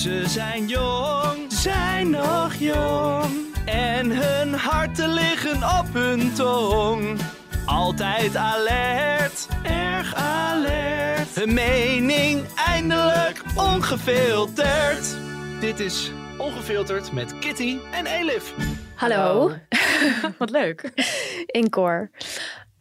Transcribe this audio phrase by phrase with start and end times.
[0.00, 3.56] Ze zijn jong, zijn nog jong.
[3.64, 7.20] En hun harten liggen op hun tong.
[7.66, 11.34] Altijd alert, erg alert.
[11.34, 15.16] Hun mening eindelijk ongefilterd.
[15.60, 18.54] Dit is Ongefilterd met Kitty en Elif.
[18.94, 19.52] Hallo.
[20.38, 20.90] Wat leuk.
[21.60, 22.10] Inkoor.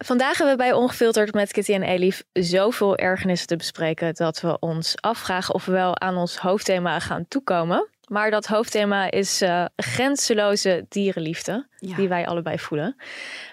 [0.06, 4.60] Vandaag hebben we bij Ongefilterd met Kitty en Elif zoveel ergernissen te bespreken dat we
[4.60, 7.88] ons afvragen of we wel aan ons hoofdthema gaan toekomen.
[8.08, 12.96] Maar dat hoofdthema is uh, grenzeloze dierenliefde, die wij allebei voelen.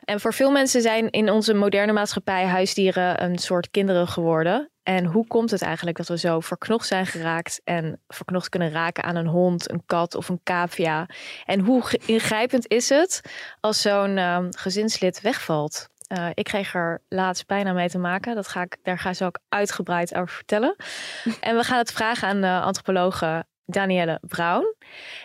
[0.05, 4.71] En voor veel mensen zijn in onze moderne maatschappij huisdieren een soort kinderen geworden.
[4.83, 9.05] En hoe komt het eigenlijk dat we zo verknocht zijn geraakt en verknocht kunnen raken
[9.05, 11.09] aan een hond, een kat of een cavia?
[11.45, 13.21] En hoe ingrijpend is het
[13.61, 15.89] als zo'n uh, gezinslid wegvalt?
[16.09, 18.35] Uh, ik kreeg er laatst bijna mee te maken.
[18.35, 20.77] Dat ga ik, daar ga zo ook uitgebreid over vertellen.
[21.41, 24.75] en we gaan het vragen aan de antropologe Danielle Brown.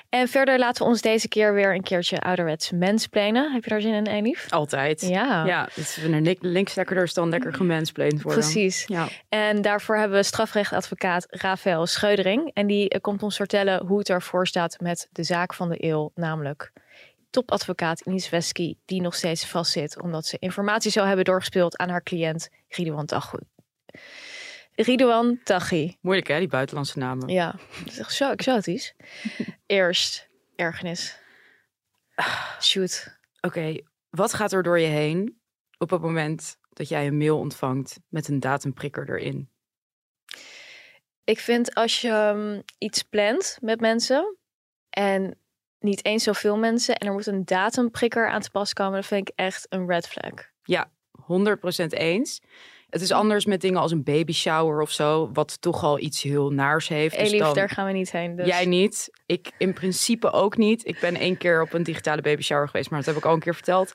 [0.09, 3.51] En verder laten we ons deze keer weer een keertje ouderwets mensplenen.
[3.51, 4.49] Heb je daar zin in, Elif?
[4.49, 5.01] Altijd.
[5.01, 5.45] Ja.
[5.45, 5.99] Ja, dus
[6.39, 8.41] links lekkerder dan lekker gemensplained worden.
[8.41, 8.83] Precies.
[8.87, 9.07] Ja.
[9.29, 12.51] En daarvoor hebben we strafrechtadvocaat Rafael Scheudering.
[12.53, 15.85] En die eh, komt ons vertellen hoe het ervoor staat met de zaak van de
[15.85, 16.11] eeuw.
[16.15, 16.71] Namelijk
[17.31, 20.01] topadvocaat Ines Wesky, die nog steeds vastzit...
[20.01, 23.43] omdat ze informatie zou hebben doorgespeeld aan haar cliënt Ridwan Taghoed.
[24.75, 25.97] Ridwan Taghi.
[26.01, 27.27] Moeilijk hè, die buitenlandse namen.
[27.27, 28.93] Ja, dat is echt zo exotisch.
[29.65, 31.19] Eerst ergernis.
[32.61, 33.19] Shoot.
[33.41, 33.77] Oké,
[34.09, 35.41] wat gaat er door je heen
[35.77, 39.49] op het moment dat jij een mail ontvangt met een datumprikker erin?
[41.23, 44.37] Ik vind als je um, iets plant met mensen
[44.89, 45.40] en
[45.83, 49.29] niet eens zoveel mensen en er moet een datumprikker aan te pas komen, dan vind
[49.29, 50.49] ik echt een red flag.
[50.63, 50.89] Ja,
[51.21, 52.41] 100% eens.
[52.89, 56.21] Het is anders met dingen als een baby shower of zo, wat toch al iets
[56.21, 57.15] heel naars heeft.
[57.15, 57.53] Elif, dus dan...
[57.53, 58.35] daar gaan we niet heen.
[58.35, 58.47] Dus.
[58.47, 59.09] Jij niet.
[59.25, 60.87] Ik in principe ook niet.
[60.87, 63.33] Ik ben één keer op een digitale baby shower geweest, maar dat heb ik al
[63.33, 63.91] een keer verteld.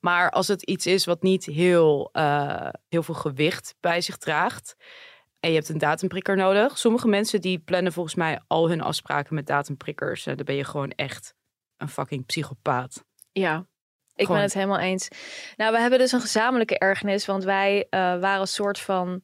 [0.00, 4.76] Maar als het iets is wat niet heel, uh, heel veel gewicht bij zich draagt.
[5.40, 6.78] En je hebt een datumprikker nodig.
[6.78, 10.24] Sommige mensen die plannen volgens mij al hun afspraken met datumprikkers.
[10.24, 11.34] Dan ben je gewoon echt
[11.76, 13.04] een fucking psychopaat.
[13.32, 13.66] Ja,
[14.14, 15.08] ik ben het helemaal eens.
[15.56, 19.22] Nou, we hebben dus een gezamenlijke ergernis, want wij uh, waren een soort van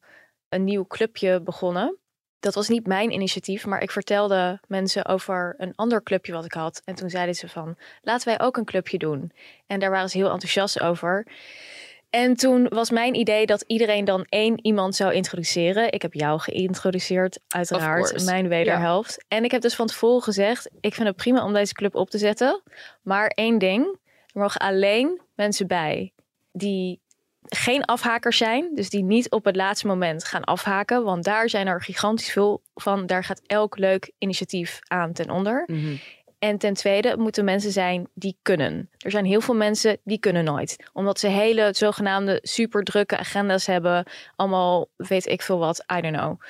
[0.48, 1.98] een nieuw clubje begonnen.
[2.38, 6.52] Dat was niet mijn initiatief, maar ik vertelde mensen over een ander clubje wat ik
[6.52, 6.82] had.
[6.84, 9.32] En toen zeiden ze van, laten wij ook een clubje doen.
[9.66, 11.26] En daar waren ze heel enthousiast over.
[12.14, 15.92] En toen was mijn idee dat iedereen dan één iemand zou introduceren.
[15.92, 19.24] Ik heb jou geïntroduceerd, uiteraard, mijn wederhelft.
[19.28, 22.10] En ik heb dus van tevoren gezegd, ik vind het prima om deze club op
[22.10, 22.62] te zetten.
[23.02, 23.98] Maar één ding,
[24.32, 26.12] er mogen alleen mensen bij
[26.52, 27.00] die
[27.48, 28.70] geen afhakers zijn.
[28.74, 31.04] Dus die niet op het laatste moment gaan afhaken.
[31.04, 33.06] Want daar zijn er gigantisch veel van.
[33.06, 35.62] Daar gaat elk leuk initiatief aan ten onder.
[35.66, 35.96] Mhm.
[36.44, 38.90] En ten tweede moeten mensen zijn die kunnen.
[38.98, 40.76] Er zijn heel veel mensen die kunnen nooit.
[40.92, 44.04] Omdat ze hele zogenaamde super drukke agenda's hebben.
[44.36, 45.84] Allemaal weet ik veel wat.
[45.96, 46.40] I don't know.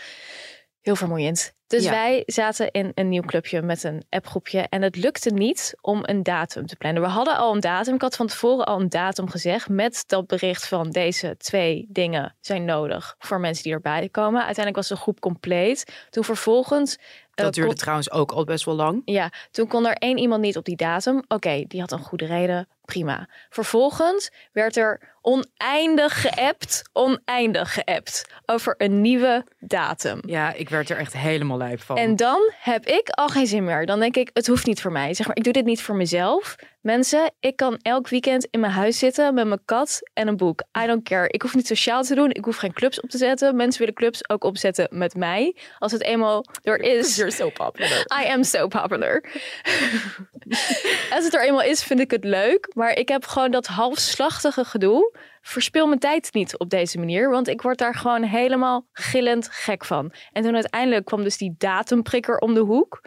[0.80, 1.54] Heel vermoeiend.
[1.66, 1.90] Dus Ja.
[1.90, 4.60] wij zaten in een nieuw clubje met een appgroepje.
[4.68, 7.02] En het lukte niet om een datum te plannen.
[7.02, 7.94] We hadden al een datum.
[7.94, 9.68] Ik had van tevoren al een datum gezegd.
[9.68, 14.44] Met dat bericht van deze twee dingen zijn nodig voor mensen die erbij komen.
[14.44, 16.06] Uiteindelijk was de groep compleet.
[16.10, 16.98] Toen vervolgens.
[17.34, 19.02] Dat duurde kon- trouwens ook al best wel lang.
[19.04, 21.22] ja, toen kon er één iemand niet op die datum.
[21.28, 22.68] Oké, die had een goede reden.
[22.84, 23.28] Prima.
[23.50, 30.20] Vervolgens werd er oneindig geappt, oneindig geappt over een nieuwe datum.
[30.26, 31.96] Ja, ik werd er echt helemaal lijp van.
[31.96, 33.86] En dan heb ik al geen zin meer.
[33.86, 35.14] Dan denk ik, het hoeft niet voor mij.
[35.14, 36.56] Zeg maar, ik doe dit niet voor mezelf.
[36.80, 40.62] Mensen, ik kan elk weekend in mijn huis zitten met mijn kat en een boek.
[40.82, 41.28] I don't care.
[41.28, 42.30] Ik hoef niet sociaal te doen.
[42.30, 43.56] Ik hoef geen clubs op te zetten.
[43.56, 45.56] Mensen willen clubs ook opzetten met mij.
[45.78, 47.16] Als het eenmaal er is.
[47.16, 47.98] You're so popular.
[48.22, 49.24] I am so popular.
[51.14, 52.70] Als het er eenmaal is, vind ik het leuk.
[52.74, 55.18] Maar ik heb gewoon dat halfslachtige gedoe.
[55.40, 57.30] Verspil mijn tijd niet op deze manier.
[57.30, 60.12] Want ik word daar gewoon helemaal gillend gek van.
[60.32, 63.00] En toen uiteindelijk kwam dus die datumprikker om de hoek.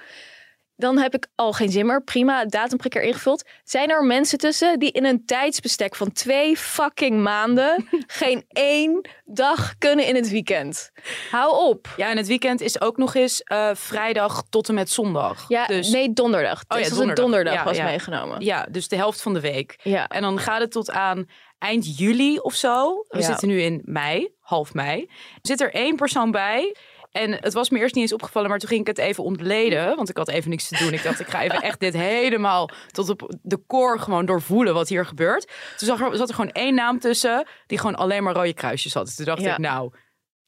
[0.77, 2.03] Dan heb ik al geen zin meer.
[2.03, 3.44] Prima, datumprikker ingevuld.
[3.63, 9.77] Zijn er mensen tussen die in een tijdsbestek van twee fucking maanden geen één dag
[9.77, 10.91] kunnen in het weekend?
[11.31, 11.94] Hou op.
[11.97, 15.45] Ja, en het weekend is ook nog eens uh, vrijdag tot en met zondag.
[15.47, 15.89] Ja, dus...
[15.89, 16.63] nee, donderdag.
[16.68, 17.18] Oh, dus ja, donderdag.
[17.18, 18.41] een donderdag was meegenomen.
[18.41, 19.80] Ja, dus de helft van de week.
[19.83, 20.07] Ja.
[20.07, 21.27] En dan gaat het tot aan
[21.59, 23.06] eind juli of zo.
[23.07, 25.09] We zitten nu in mei, half mei.
[25.41, 26.75] Zit er één persoon bij
[27.18, 29.96] en het was me eerst niet eens opgevallen, maar toen ging ik het even ontleden.
[29.96, 30.94] Want ik had even niks te doen.
[30.94, 34.90] Ik dacht, ik ga even echt dit helemaal tot op de core gewoon doorvoelen wat
[34.90, 35.48] hier gebeurt.
[35.78, 38.94] Toen zag er, zat er gewoon één naam tussen die gewoon alleen maar rode kruisjes
[38.94, 39.06] had.
[39.06, 39.92] Dus toen dacht ik, nou,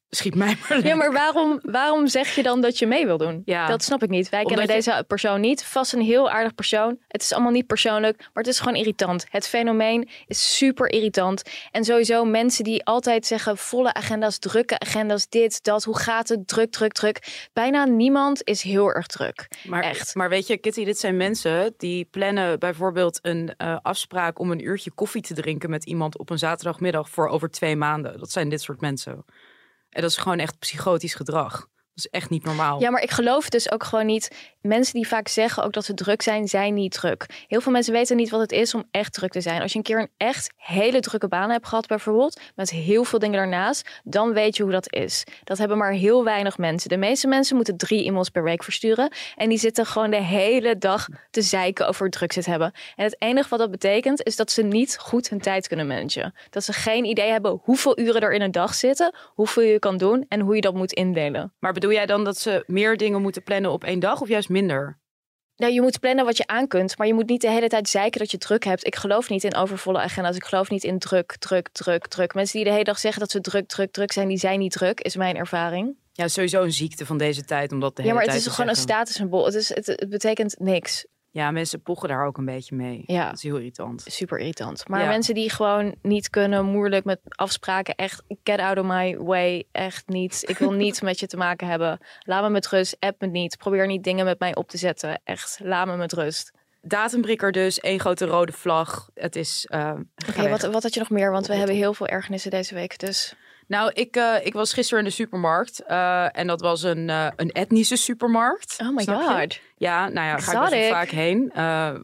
[0.10, 3.42] schiet mij maar Ja, maar waarom, waarom zeg je dan dat je mee wil doen?
[3.46, 3.68] Ja.
[3.68, 4.30] Dat snap ik niet.
[4.30, 5.64] Wij kennen deze persoon niet.
[5.64, 6.98] Vast een heel aardig persoon.
[7.08, 9.26] Het is allemaal niet persoonlijk, maar het is gewoon irritant.
[9.30, 11.44] Het fenomeen is super irritant.
[11.72, 15.84] En sowieso mensen die altijd zeggen volle agenda's, drukke agenda's, dit, dat.
[15.84, 16.48] Hoe gaat het?
[16.48, 17.48] Druk, druk, druk.
[17.54, 19.48] Bijna niemand is heel erg druk.
[19.68, 20.16] Maar, Echt.
[20.16, 24.66] Maar weet je, Kitty, dit zijn mensen die plannen bijvoorbeeld een uh, afspraak om een
[24.66, 28.20] uurtje koffie te drinken met iemand op een zaterdagmiddag voor over twee maanden.
[28.20, 29.26] Dat zijn dit soort mensen.
[29.90, 31.68] En dat is gewoon echt psychotisch gedrag
[32.00, 32.82] is echt niet normaal.
[32.82, 34.56] Ja, maar ik geloof dus ook gewoon niet.
[34.62, 37.26] Mensen die vaak zeggen ook dat ze druk zijn, zijn niet druk.
[37.48, 39.62] Heel veel mensen weten niet wat het is om echt druk te zijn.
[39.62, 43.20] Als je een keer een echt hele drukke baan hebt gehad, bijvoorbeeld, met heel veel
[43.20, 45.24] dingen daarnaast, dan weet je hoe dat is.
[45.44, 46.90] Dat hebben maar heel weinig mensen.
[46.90, 49.12] De meeste mensen moeten drie e-mails per week versturen.
[49.36, 52.72] En die zitten gewoon de hele dag te zeiken over druk zit hebben.
[52.96, 56.34] En het enige wat dat betekent, is dat ze niet goed hun tijd kunnen managen.
[56.50, 59.98] Dat ze geen idee hebben hoeveel uren er in een dag zitten, hoeveel je kan
[59.98, 61.54] doen en hoe je dat moet indelen.
[61.60, 64.50] Maar bedoel jij dan dat ze meer dingen moeten plannen op één dag of juist
[64.50, 65.00] minder?
[65.56, 67.90] Nou, je moet plannen wat je aan kunt, maar je moet niet de hele tijd
[67.90, 68.86] zeiken dat je druk hebt.
[68.86, 70.36] Ik geloof niet in overvolle agenda's.
[70.36, 72.34] Ik geloof niet in druk, druk, druk, druk.
[72.34, 74.72] Mensen die de hele dag zeggen dat ze druk, druk, druk zijn, die zijn niet
[74.72, 75.96] druk, is mijn ervaring.
[76.14, 78.70] Ja, sowieso een ziekte van deze tijd, omdat de hele Ja, maar het is gewoon
[78.70, 79.46] een statussymbool.
[79.46, 81.06] Het, is, het, het betekent niks.
[81.32, 83.04] Ja, mensen pochen daar ook een beetje mee.
[83.06, 83.26] Ja.
[83.26, 84.04] Dat is heel irritant.
[84.08, 84.88] Super irritant.
[84.88, 89.64] Maar mensen die gewoon niet kunnen, moeilijk met afspraken, echt get out of my way,
[89.72, 90.44] echt niet.
[90.48, 92.00] Ik wil niets met je te maken hebben.
[92.20, 93.58] Laat me met rust, app me niet.
[93.58, 95.22] Probeer niet dingen met mij op te zetten.
[95.24, 96.52] Echt, laat me met rust.
[96.82, 99.10] Datumbrikker dus, één grote rode vlag.
[99.14, 99.68] Het is.
[99.70, 99.94] Uh,
[100.30, 101.32] Oké, wat, wat had je nog meer?
[101.32, 103.00] Want we hebben heel veel ergernissen deze week.
[103.00, 103.36] Dus.
[103.70, 105.84] Nou, ik, uh, ik was gisteren in de supermarkt.
[105.88, 108.78] Uh, en dat was een, uh, een etnische supermarkt.
[108.82, 109.54] Oh my god.
[109.54, 109.60] Je?
[109.78, 111.52] Ja, nou ja, ga ik best vaak heen.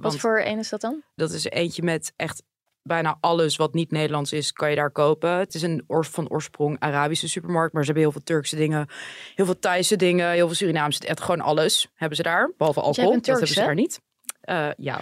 [0.01, 1.03] Wat voor een is dat dan?
[1.15, 2.43] Dat is eentje met echt
[2.81, 5.29] bijna alles wat niet Nederlands is, kan je daar kopen.
[5.29, 8.89] Het is een oors van oorsprong Arabische supermarkt, maar ze hebben heel veel Turkse dingen,
[9.35, 13.13] heel veel Thaise dingen, heel veel Surinaamse, echt gewoon alles hebben ze daar, behalve alcohol.
[13.13, 14.01] Dat hebben ze daar niet.
[14.45, 14.99] Uh, ja,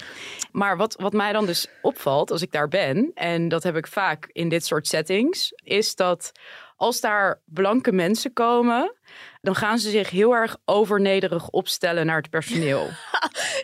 [0.52, 3.88] maar wat, wat mij dan dus opvalt als ik daar ben, en dat heb ik
[3.88, 6.32] vaak in dit soort settings, is dat
[6.76, 8.94] als daar blanke mensen komen,
[9.42, 12.90] dan gaan ze zich heel erg overnederig opstellen naar het personeel.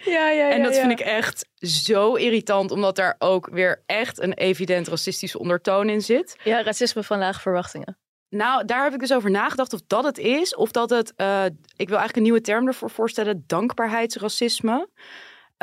[0.05, 4.19] ja, ja, ja, en dat vind ik echt zo irritant, omdat daar ook weer echt
[4.19, 6.35] een evident racistische ondertoon in zit.
[6.43, 7.97] Ja, racisme van lage verwachtingen.
[8.29, 11.45] Nou, daar heb ik dus over nagedacht of dat het is, of dat het, uh,
[11.75, 14.89] ik wil eigenlijk een nieuwe term ervoor voorstellen, dankbaarheidsracisme.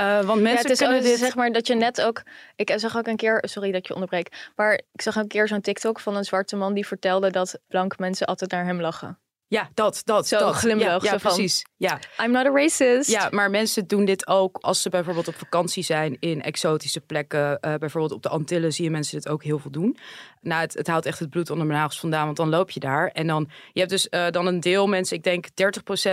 [0.01, 1.19] Uh, want mensen ja, het is, kunnen dit...
[1.19, 2.23] zeg maar dat je net ook.
[2.57, 5.49] Ik zag ook een keer, sorry dat ik je onderbreek, maar ik zag een keer
[5.49, 9.19] zo'n TikTok van een zwarte man die vertelde dat blanke mensen altijd naar hem lachen.
[9.49, 10.29] Ja, dat, dat.
[10.29, 10.55] Zo dat.
[10.55, 11.03] glimlach.
[11.03, 11.65] Ja, precies.
[11.79, 11.99] Ja.
[12.23, 13.11] I'm not a racist.
[13.11, 17.59] Ja, maar mensen doen dit ook als ze bijvoorbeeld op vakantie zijn in exotische plekken.
[17.61, 19.97] Uh, bijvoorbeeld op de Antillen zie je mensen dit ook heel veel doen.
[20.41, 22.81] Nou, het, het houdt echt het bloed onder mijn nagels vandaan, want dan loop je
[22.81, 23.09] daar.
[23.09, 25.53] En dan, je hebt dus uh, dan een deel mensen, ik denk 30%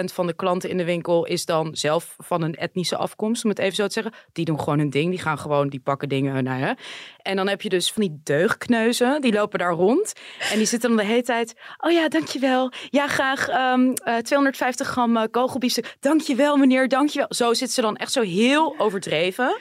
[0.03, 3.59] van de klanten in de winkel is dan zelf van een etnische afkomst, om het
[3.59, 4.13] even zo te zeggen.
[4.31, 6.43] Die doen gewoon hun ding, die gaan gewoon, die pakken dingen.
[6.43, 6.75] Nou ja.
[7.17, 10.13] En dan heb je dus van die deugkneuzen, die lopen daar rond.
[10.51, 12.71] En die zitten dan de hele tijd, oh ja, dankjewel.
[12.89, 15.95] Ja, graag um, uh, 250 gram uh, kogelbiefstuk.
[15.99, 17.27] Dankjewel meneer, dankjewel.
[17.29, 19.57] Zo zitten ze dan echt zo heel overdreven.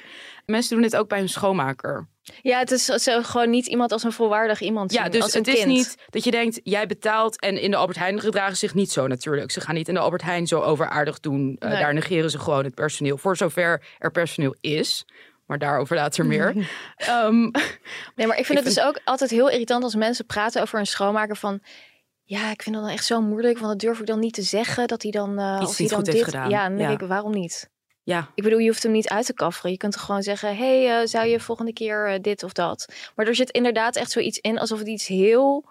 [0.47, 2.09] Mensen doen dit ook bij hun schoonmaker.
[2.43, 5.33] Ja, het is zo gewoon niet iemand als een volwaardig iemand zien, Ja, dus als
[5.33, 8.75] het is niet dat je denkt, jij betaalt en in de Albert Heijn gedragen zich
[8.75, 9.51] niet zo natuurlijk.
[9.51, 11.57] Ze gaan niet in de Albert Heijn zo overaardig doen.
[11.59, 13.19] Uh, Daar negeren ze gewoon het personeel.
[13.19, 15.07] Voor zover er personeel is.
[15.47, 16.49] Maar daarover later meer.
[17.11, 17.51] um,
[18.17, 20.79] nee, maar ik vind ik het dus ook altijd heel irritant als mensen praten over
[20.79, 21.61] een schoonmaker van...
[22.33, 24.43] Ja, ik vind dat dan echt zo moeilijk, want dat durf ik dan niet te
[24.43, 26.25] zeggen dat hij dan, uh, Iets of hij dan dit.
[26.25, 26.51] Gedaan.
[26.51, 27.71] Ja, dan denk ik, waarom niet?
[28.03, 28.29] Ja.
[28.35, 29.71] Ik bedoel, je hoeft hem niet uit te kafferen.
[29.71, 32.93] Je kunt gewoon zeggen: hey, uh, zou je volgende keer uh, dit of dat?
[33.15, 35.65] Maar er zit inderdaad echt zoiets in alsof het iets heel.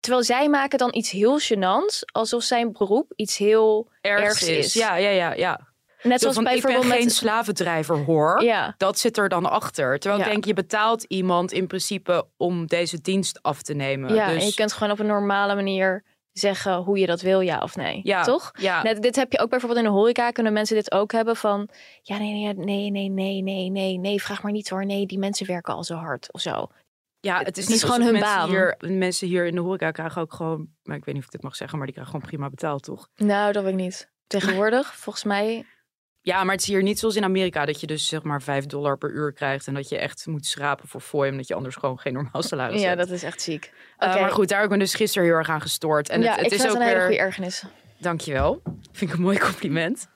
[0.00, 4.72] Terwijl zij maken dan iets heel gênants, alsof zijn beroep iets heel ergs, is.
[4.72, 5.73] Ja, ja, ja, ja.
[6.04, 7.14] Net zoals van, bijvoorbeeld ik ben geen met...
[7.14, 8.42] slavendrijver hoor.
[8.42, 8.74] Ja.
[8.76, 9.98] Dat zit er dan achter.
[9.98, 10.26] Terwijl Ja.
[10.26, 14.14] ik denk, je betaalt iemand in principe om deze dienst af te nemen.
[14.14, 14.40] Ja, dus...
[14.40, 17.76] en je kunt gewoon op een normale manier zeggen hoe je dat wil, ja of
[17.76, 18.00] nee.
[18.02, 18.50] Ja, Toch?
[18.58, 20.30] Ja, Net, dit heb je ook bijvoorbeeld in de horeca.
[20.30, 21.68] Kunnen mensen dit ook hebben van...
[22.02, 24.22] Ja, nee, nee, nee, nee, nee, nee, nee, nee.
[24.22, 24.86] Vraag maar niet hoor.
[24.86, 26.68] Nee, die mensen werken al zo hard of zo.
[27.20, 28.48] ja, het het is, niet gewoon hun mensen baan.
[28.48, 31.34] Hier, mensen hier in de horeca krijgen ook gewoon, maar ik weet niet of ik
[31.34, 33.08] dit mag zeggen, maar die krijgen gewoon prima betaald, toch?
[33.16, 34.12] Nou, dat weet ik niet.
[34.26, 35.64] Tegenwoordig, volgens mij...
[36.24, 38.66] Ja, maar het is hier niet zoals in Amerika dat je dus zeg maar 5
[38.66, 41.76] dollar per uur krijgt en dat je echt moet schrapen voor fooi, omdat je anders
[41.76, 42.98] gewoon geen normaal salaris Ja, hebt.
[42.98, 43.72] dat is echt ziek.
[43.98, 46.08] Eh, maar goed, daar heb ik me dus gisteren heel erg aan gestoord.
[46.08, 47.64] En ja, het, het ik is ook een hele goede ergernis.
[47.98, 48.62] Dankjewel.
[48.92, 50.08] Vind ik een mooi compliment.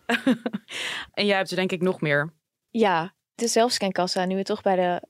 [1.12, 2.32] en jij hebt er denk ik nog meer.
[2.70, 5.02] Ja, de zelfscankassa, nu we toch bij de,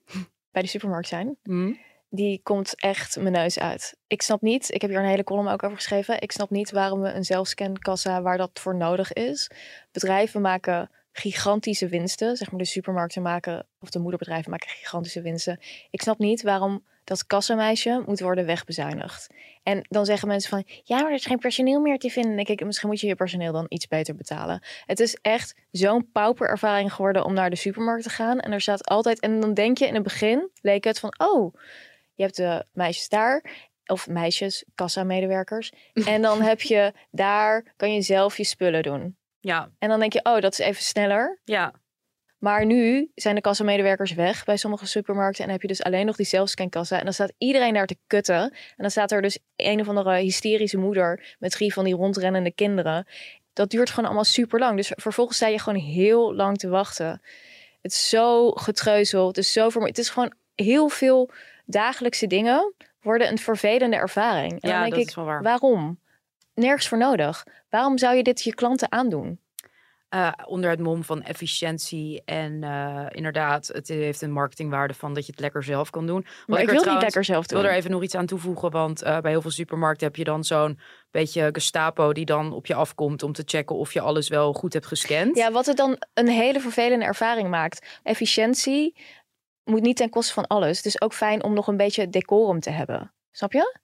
[0.50, 1.37] bij de supermarkt zijn...
[1.43, 1.73] Hm?
[2.11, 3.97] Die komt echt mijn neus uit.
[4.07, 6.21] Ik snap niet, ik heb hier een hele column ook over geschreven.
[6.21, 9.50] Ik snap niet waarom we een zelfscankassa waar dat voor nodig is.
[9.93, 12.37] Bedrijven maken gigantische winsten.
[12.37, 15.61] Zeg maar de supermarkten maken, of de moederbedrijven maken gigantische winsten.
[15.91, 19.27] Ik snap niet waarom dat kassameisje moet worden wegbezuinigd.
[19.62, 22.37] En dan zeggen mensen van, ja, maar er is geen personeel meer te vinden.
[22.37, 24.62] Denk ik, misschien moet je je personeel dan iets beter betalen.
[24.87, 28.41] Het is echt zo'n pauperervaring geworden om naar de supermarkt te gaan.
[28.41, 31.55] En er staat altijd, en dan denk je in het begin, leek het van, oh,
[32.18, 33.44] je hebt de meisjes daar,
[33.87, 35.72] of meisjes, kassa-medewerkers.
[36.14, 39.16] En dan heb je daar, kan je zelf je spullen doen.
[39.40, 41.40] Ja, En dan denk je, oh, dat is even sneller.
[41.44, 41.72] ja.
[42.38, 45.40] Maar nu zijn de kassamedewerkers weg bij sommige supermarkten.
[45.40, 46.98] En dan heb je dus alleen nog die zelfscankassa.
[46.98, 48.40] En dan staat iedereen daar te kutten.
[48.42, 52.50] En dan staat er dus een of andere hysterische moeder met drie van die rondrennende
[52.52, 53.06] kinderen.
[53.52, 54.76] Dat duurt gewoon allemaal super lang.
[54.76, 57.22] Dus vervolgens sta je gewoon heel lang te wachten.
[57.82, 59.26] Het is zo getreuzel.
[59.26, 61.30] Het is zo vermo- Het is gewoon heel veel
[61.70, 64.50] dagelijkse dingen worden een vervelende ervaring.
[64.52, 65.42] En Ja, dan denk dat ik, is wel waar.
[65.42, 66.00] waarom?
[66.54, 67.44] Nergens voor nodig.
[67.70, 69.40] Waarom zou je dit je klanten aandoen?
[70.08, 75.26] Eh, onder het mom van efficiëntie en eh, inderdaad, het heeft een marketingwaarde van dat
[75.26, 76.20] je het lekker zelf kan doen.
[76.25, 77.60] Wat Maar ik wil niet lekker zelf Ik doen.
[77.60, 80.25] wil er even nog iets aan toevoegen, want eh, bij heel veel supermarkten heb je
[80.25, 80.78] dan zo'n
[81.10, 84.72] beetje Gestapo die dan op je afkomt om te checken of je alles wel goed
[84.72, 85.37] hebt gescand.
[85.37, 88.00] Ja, wat het dan een hele vervelende ervaring maakt.
[88.02, 88.96] Efficiëntie
[89.68, 90.76] moet niet ten koste van alles.
[90.76, 93.14] Het is ook fijn om nog een beetje decorum te hebben.
[93.30, 93.78] Snap je?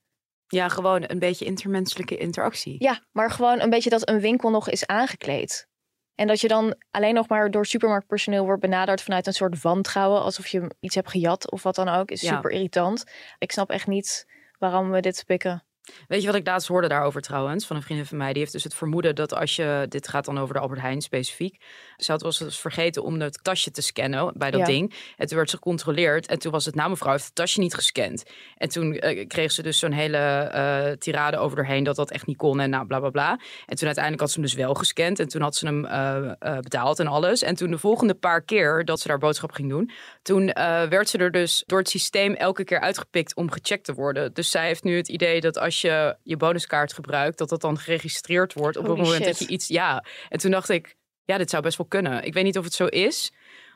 [0.47, 2.77] Ja, gewoon een beetje intermenselijke interactie.
[2.79, 5.69] Ja, maar gewoon een beetje dat een winkel nog is aangekleed.
[6.15, 10.23] En dat je dan alleen nog maar door supermarktpersoneel wordt benaderd vanuit een soort wantrouwen.
[10.23, 12.11] Alsof je iets hebt gejat of wat dan ook.
[12.11, 12.35] Is Ja.
[12.35, 13.05] super irritant.
[13.39, 14.27] Ik snap echt niet
[14.59, 15.65] waarom we dit pikken.
[16.09, 17.67] Weet je wat ik laatst hoorde daarover trouwens?
[17.67, 18.31] Van een vriendin van mij.
[18.33, 19.87] Die heeft dus het vermoeden dat als je...
[19.89, 21.65] Dit gaat dan over de Albert Heijn specifiek.
[22.05, 24.67] Ze had was dus vergeten om het tasje te scannen bij dat Ja.
[24.67, 24.95] ding.
[25.17, 26.27] En toen werd ze gecontroleerd.
[26.27, 28.23] En toen was het, nou mevrouw heeft het tasje niet gescand.
[28.57, 32.27] En toen eh, kreeg ze dus zo'n hele eh, tirade over erheen dat dat echt
[32.27, 32.61] niet kon.
[32.61, 33.31] En nou bla bla bla.
[33.67, 35.19] En toen uiteindelijk had ze hem dus wel gescand.
[35.19, 37.43] En toen had ze hem eh, betaald en alles.
[37.43, 39.91] En toen de volgende paar keer dat ze daar boodschap ging doen.
[40.23, 40.47] Toen
[40.89, 44.33] werd ze er dus door het systeem elke keer uitgepikt om gecheckt te worden.
[44.35, 47.79] Dus zij heeft nu het idee dat als je je bonuskaart gebruikt, dat dat dan
[47.79, 49.69] geregistreerd wordt op het moment dat je iets.
[49.69, 52.25] Ja, en toen dacht ik, ja, dit zou best wel kunnen.
[52.25, 53.33] Ik weet niet of het zo is.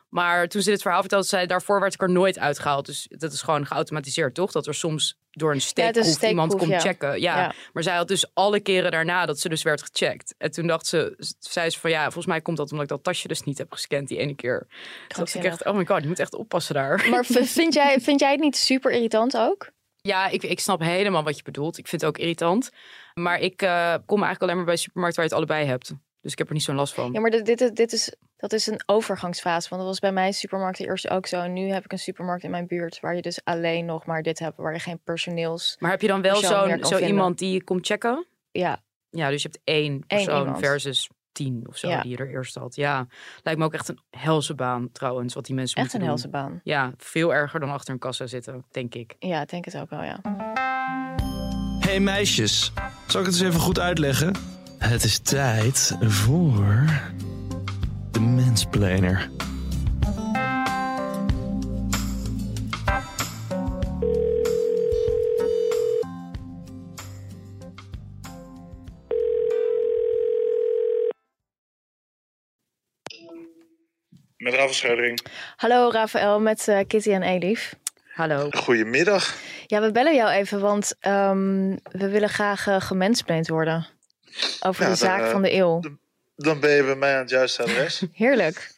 [0.08, 2.86] Maar toen ze dit verhaal vertelde, zei daarvoor werd ik er nooit uitgehaald.
[2.86, 4.52] Dus dat is gewoon geautomatiseerd, toch?
[4.52, 6.78] Dat er soms door een steekproef iemand komt ja.
[6.78, 7.20] checken.
[7.20, 7.38] Ja.
[7.38, 7.52] Ja.
[7.72, 10.34] maar zij had dus alle keren daarna dat ze dus werd gecheckt.
[10.38, 13.04] En toen dacht ze, zei ze van ja, volgens mij komt dat omdat ik dat
[13.04, 14.66] tasje dus niet heb gescand die ene keer.
[15.08, 17.06] Toen dacht ik echt, oh my god, je moet echt oppassen daar.
[17.10, 17.24] Maar
[17.58, 19.70] vind jij, vind jij het niet super irritant ook?
[20.00, 21.78] Ja, ik, ik snap helemaal wat je bedoelt.
[21.78, 22.70] Ik vind het ook irritant.
[23.14, 25.92] Maar ik eh, kom eigenlijk alleen maar bij supermarkt waar je het allebei hebt.
[26.20, 27.12] Dus ik heb er niet zo'n last van.
[27.12, 29.68] Ja, maar dit, dit, dit is, dat is een overgangsfase.
[29.68, 31.40] Want dat was bij mijn supermarkt eerst ook zo.
[31.40, 34.22] En nu heb ik een supermarkt in mijn buurt waar je dus alleen nog maar
[34.22, 34.56] dit hebt.
[34.56, 35.76] Waar je geen personeels...
[35.78, 37.06] Maar heb je dan wel zo'n zo vinden.
[37.06, 38.26] iemand die je komt checken?
[38.50, 42.02] Ja, Ja, dus je hebt één persoon versus tien of zo Ja.
[42.02, 42.74] die je er eerst had.
[42.74, 43.06] Ja,
[43.42, 46.32] lijkt me ook echt een helse baan trouwens, wat die mensen echt een moeten doen.
[46.38, 46.60] helse baan.
[46.64, 49.16] Ja, veel erger dan achter een kassa zitten, denk ik.
[49.18, 50.20] Ja, ik denk het ook wel, ja.
[51.78, 52.72] Hey meisjes,
[53.06, 54.32] zal ik het eens even goed uitleggen?
[54.78, 56.84] Het is tijd voor
[58.10, 59.30] de mensplaner.
[74.36, 75.14] Met Rafael.
[75.56, 77.74] Hallo Rafael, met eh, Kitty en Elif.
[78.14, 78.48] Hallo.
[78.50, 79.36] Goedemiddag.
[79.66, 82.80] Ja, we bellen jou even, want ehm, we willen graag uh,
[83.46, 83.86] worden.
[84.60, 85.80] Over Ja, de zaak dan, eh, van de eeuw.
[86.36, 88.02] Dan ben je bij mij aan het juiste adres.
[88.12, 88.76] Heerlijk.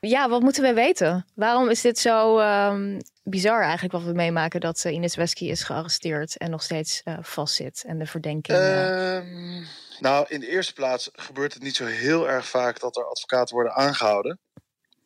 [0.00, 1.26] Ja, wat moeten we weten?
[1.34, 5.62] Waarom is dit zo ehm, bizar eigenlijk wat we meemaken dat uh, Ines Wesky is
[5.62, 8.58] gearresteerd en nog steeds uh, vastzit en de verdenking.
[8.58, 9.62] Ehm,
[10.00, 13.54] nou, in de eerste plaats gebeurt het niet zo heel erg vaak dat er advocaten
[13.54, 14.38] worden aangehouden.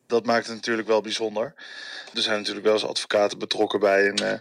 [0.07, 1.53] Dat maakt het natuurlijk wel bijzonder.
[2.13, 4.33] Er zijn natuurlijk wel eens advocaten betrokken bij een, uh,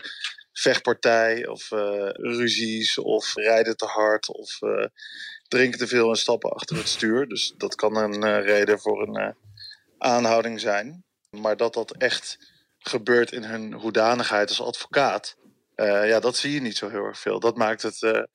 [0.52, 4.87] vechtpartij of uh, ruzies of rijden te hard of uh,
[5.49, 7.28] drinken te veel en stappen achter het stuur.
[7.28, 9.35] Dus dat kan een uh, reden voor een
[9.99, 11.04] aanhouding zijn.
[11.30, 12.38] Maar dat dat echt
[12.78, 15.37] gebeurt in hun hoedanigheid als advocaat,
[15.76, 17.40] ja, dat zie je niet zo heel erg veel.
[17.40, 18.26] Dat maakt het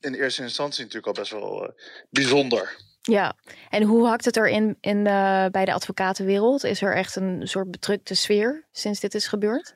[0.00, 1.74] in eerste instantie natuurlijk al best wel
[2.10, 2.76] bijzonder.
[3.02, 3.36] Ja,
[3.70, 6.64] en hoe hakt het erin in de, bij de advocatenwereld?
[6.64, 9.74] Is er echt een soort bedrukte sfeer sinds dit is gebeurd?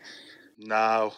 [0.56, 1.12] Nou,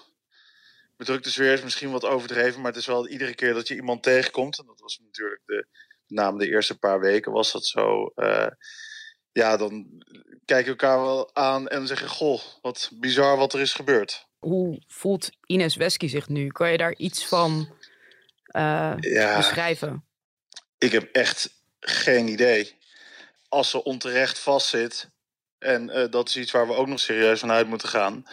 [0.98, 4.02] bedrukte sfeer is misschien wat overdreven, maar het is wel iedere keer dat je iemand
[4.02, 5.66] tegenkomt, en dat was natuurlijk de,
[6.06, 8.12] naam de eerste paar weken was dat zo.
[8.16, 8.46] Uh,
[9.32, 10.02] ja, dan
[10.44, 14.26] kijk je elkaar wel aan en zeggen: Goh, wat bizar wat er is gebeurd.
[14.38, 16.46] Hoe voelt Ines Wesky zich nu?
[16.46, 17.68] Kan je daar iets van
[18.56, 20.04] uh, ja, beschrijven?
[20.78, 21.50] Ik heb echt
[21.80, 22.76] geen idee.
[23.48, 25.10] Als ze onterecht vastzit,
[25.58, 28.26] en uh, dat is iets waar we ook nog serieus van uit moeten gaan,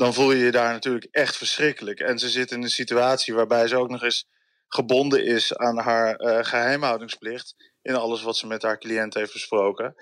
[0.00, 2.00] dan voel je je daar natuurlijk echt verschrikkelijk.
[2.00, 4.28] En ze zit in een situatie waarbij ze ook nog eens
[4.68, 9.94] gebonden is aan haar uh, geheimhoudingsplicht in alles wat ze met haar cliënt heeft besproken.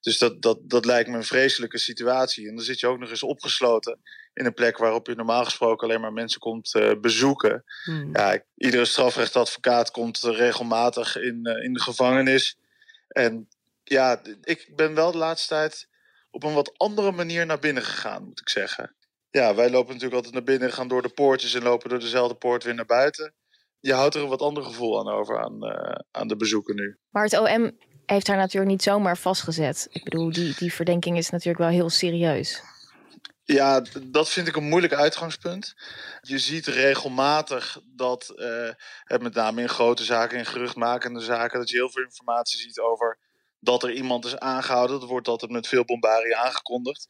[0.00, 2.48] Dus dat, dat, dat lijkt me een vreselijke situatie.
[2.48, 4.00] En dan zit je ook nog eens opgesloten
[4.32, 7.64] in een plek waarop je normaal gesproken alleen maar mensen komt uh, bezoeken.
[7.84, 8.10] Hmm.
[8.12, 12.58] Ja, iedere strafrechtadvocaat komt regelmatig in, uh, in de gevangenis.
[13.08, 13.48] En
[13.84, 15.88] ja, ik ben wel de laatste tijd
[16.30, 18.94] op een wat andere manier naar binnen gegaan, moet ik zeggen.
[19.40, 22.34] Ja, wij lopen natuurlijk altijd naar binnen, gaan door de poortjes en lopen door dezelfde
[22.34, 23.34] poort weer naar buiten.
[23.80, 26.98] Je houdt er een wat ander gevoel aan over aan, uh, aan de bezoeken nu.
[27.10, 29.86] Maar het OM heeft haar natuurlijk niet zomaar vastgezet.
[29.90, 32.62] Ik bedoel, die, die verdenking is natuurlijk wel heel serieus.
[33.44, 35.74] Ja, dat vind ik een moeilijk uitgangspunt.
[36.20, 41.76] Je ziet regelmatig dat, uh, met name in grote zaken, in geruchtmakende zaken, dat je
[41.76, 43.18] heel veel informatie ziet over
[43.60, 45.00] dat er iemand is aangehouden.
[45.00, 47.06] Dat wordt altijd met veel bombarie aangekondigd.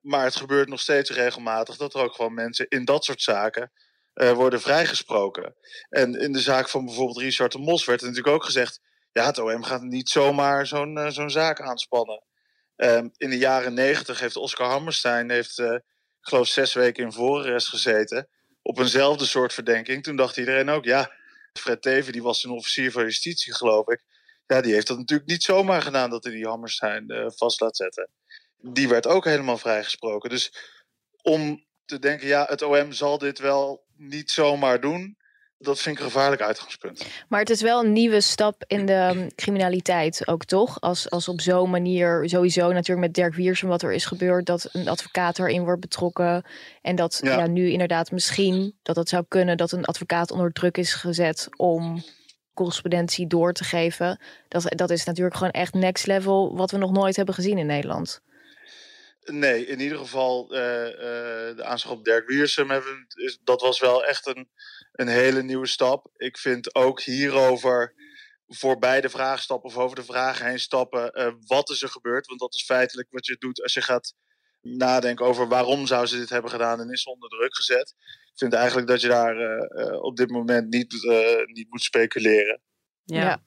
[0.00, 3.72] Maar het gebeurt nog steeds regelmatig dat er ook gewoon mensen in dat soort zaken
[4.14, 5.54] uh, worden vrijgesproken.
[5.88, 8.80] En in de zaak van bijvoorbeeld Richard de Mos werd natuurlijk ook gezegd:
[9.12, 12.22] ja, het OM gaat niet zomaar zo'n uh, zo'n zaak aanspannen.
[12.76, 15.82] Um, in de jaren negentig heeft Oscar Hammerstein, heeft, uh, ik
[16.20, 18.28] geloof, zes weken in voorarrest gezeten.
[18.62, 20.02] Op eenzelfde soort verdenking.
[20.02, 21.12] Toen dacht iedereen ook: ja,
[21.52, 24.02] Fred Teven, die was een officier van justitie, geloof ik.
[24.46, 28.10] Ja, die heeft dat natuurlijk niet zomaar gedaan dat hij die Hammerstein vast laat zetten.
[28.60, 30.30] Die werd ook helemaal vrijgesproken.
[30.30, 30.52] Dus
[31.22, 35.16] om te denken, ja, het OM zal dit wel niet zomaar doen.
[35.60, 37.06] Dat vind ik een gevaarlijk uitgangspunt.
[37.28, 40.80] Maar het is wel een nieuwe stap in de um, criminaliteit ook, toch?
[40.80, 44.46] Als, als op zo'n manier, sowieso natuurlijk met Dirk Wiersum wat er is gebeurd...
[44.46, 46.44] dat een advocaat erin wordt betrokken.
[46.82, 47.38] En dat ja.
[47.38, 47.46] ja.
[47.46, 49.56] nu inderdaad misschien, dat het zou kunnen...
[49.56, 52.02] dat een advocaat onder druk is gezet om
[52.54, 54.20] correspondentie door te geven.
[54.48, 56.56] Dat, dat is natuurlijk gewoon echt next level...
[56.56, 58.20] wat we nog nooit hebben gezien in Nederland.
[59.24, 60.92] Nee, in ieder geval uh, uh,
[61.56, 64.48] de aanslag op Dirk Wiersum, hebben, is, dat was wel echt een,
[64.92, 66.10] een hele nieuwe stap.
[66.16, 67.94] Ik vind ook hierover
[68.46, 72.26] voorbij de vraag stappen of over de vraag heen stappen, uh, wat is er gebeurd?
[72.26, 74.14] Want dat is feitelijk wat je doet als je gaat
[74.60, 77.94] nadenken over waarom zou ze dit hebben gedaan en is ze onder druk gezet.
[78.32, 79.60] Ik vind eigenlijk dat je daar
[80.00, 80.92] op dit moment niet,
[81.46, 82.60] niet moet speculeren.
[83.04, 83.22] Ja.
[83.22, 83.42] ja.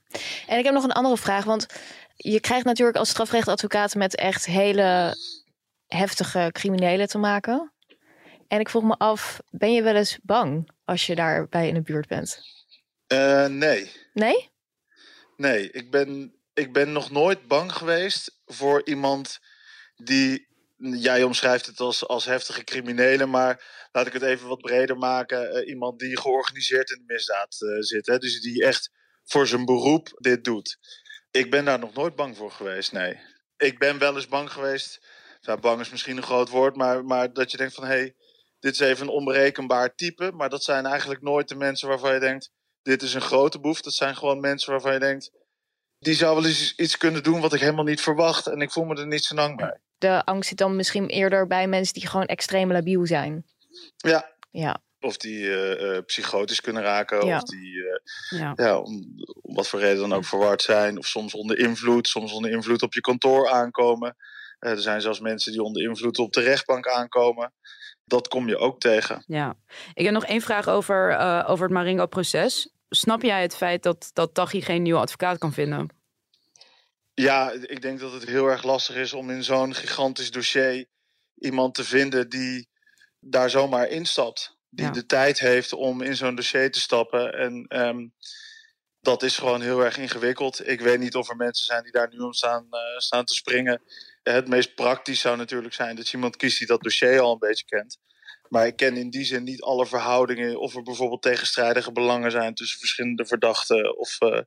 [0.47, 1.65] en ik heb nog een andere vraag, want
[2.15, 5.15] je krijgt natuurlijk als strafrechtadvocaat met echt hele
[5.95, 7.73] heftige criminelen te maken.
[8.47, 11.81] En ik vroeg me af, ben je wel eens bang als je daarbij in de
[11.81, 12.41] buurt bent?
[13.07, 13.91] Uh, nee.
[14.13, 14.49] Nee?
[15.37, 19.39] Nee, ik ben, ik ben nog nooit bang geweest voor iemand
[19.95, 20.49] die.
[20.83, 25.55] Jij omschrijft het als, als heftige criminelen, maar laat ik het even wat breder maken.
[25.55, 28.05] Uh, iemand die georganiseerd in de misdaad uh, zit.
[28.05, 28.17] Hè?
[28.17, 28.91] Dus die echt
[29.23, 30.77] voor zijn beroep dit doet.
[31.31, 33.19] Ik ben daar nog nooit bang voor geweest, nee.
[33.57, 35.05] Ik ben wel eens bang geweest
[35.41, 38.15] nou, bang is misschien een groot woord, maar, maar dat je denkt van hé, hey,
[38.61, 40.31] dit is even een onberekenbaar type.
[40.31, 42.51] Maar dat zijn eigenlijk nooit de mensen waarvan je denkt,
[42.81, 43.81] dit is een grote boef.
[43.81, 45.31] Dat zijn gewoon mensen waarvan je denkt,
[45.99, 48.47] die zou wel eens iets kunnen doen wat ik helemaal niet verwacht.
[48.47, 49.79] En ik voel me er niet zo lang bij.
[49.97, 53.45] De angst zit dan misschien eerder bij mensen die gewoon extreem labiel zijn.
[53.97, 54.35] Ja.
[54.51, 54.81] Ja.
[54.99, 57.25] Of die uh, uh, psychotisch kunnen raken.
[57.25, 57.35] Ja.
[57.35, 58.53] Of die uh, ja.
[58.55, 60.97] ja om, om, wat voor reden dan ook verward zijn.
[60.97, 62.07] Of soms onder invloed.
[62.07, 64.15] Soms onder invloed op je kantoor aankomen.
[64.61, 67.53] Eh, er zijn zelfs mensen die onder invloed op de rechtbank aankomen.
[68.05, 69.23] Dat kom je ook tegen.
[69.27, 69.55] Ja,
[69.93, 72.73] ik heb nog één vraag over, uh, over het Maringo-proces.
[72.89, 75.89] Snap jij het feit dat, dat Taghi geen nieuwe advocaat kan vinden?
[77.13, 80.85] Ja, ik denk dat het heel erg lastig is om in zo'n gigantisch dossier
[81.35, 82.69] iemand te vinden die
[83.19, 84.57] daar zomaar instapt.
[84.69, 84.91] Die ja.
[84.91, 87.33] de tijd heeft om in zo'n dossier te stappen.
[87.33, 88.13] En um,
[88.99, 90.67] dat is gewoon heel erg ingewikkeld.
[90.67, 93.33] Ik weet niet of er mensen zijn die daar nu om staan, uh, staan te
[93.33, 93.81] springen
[94.23, 97.39] het meest praktisch zou natuurlijk zijn dat je iemand kiest die dat dossier al een
[97.39, 97.97] beetje kent.
[98.49, 100.59] Maar ik ken in die zin niet alle verhoudingen.
[100.59, 103.97] Of er bijvoorbeeld tegenstrijdige belangen zijn tussen verschillende verdachten.
[103.97, 104.39] Of uh,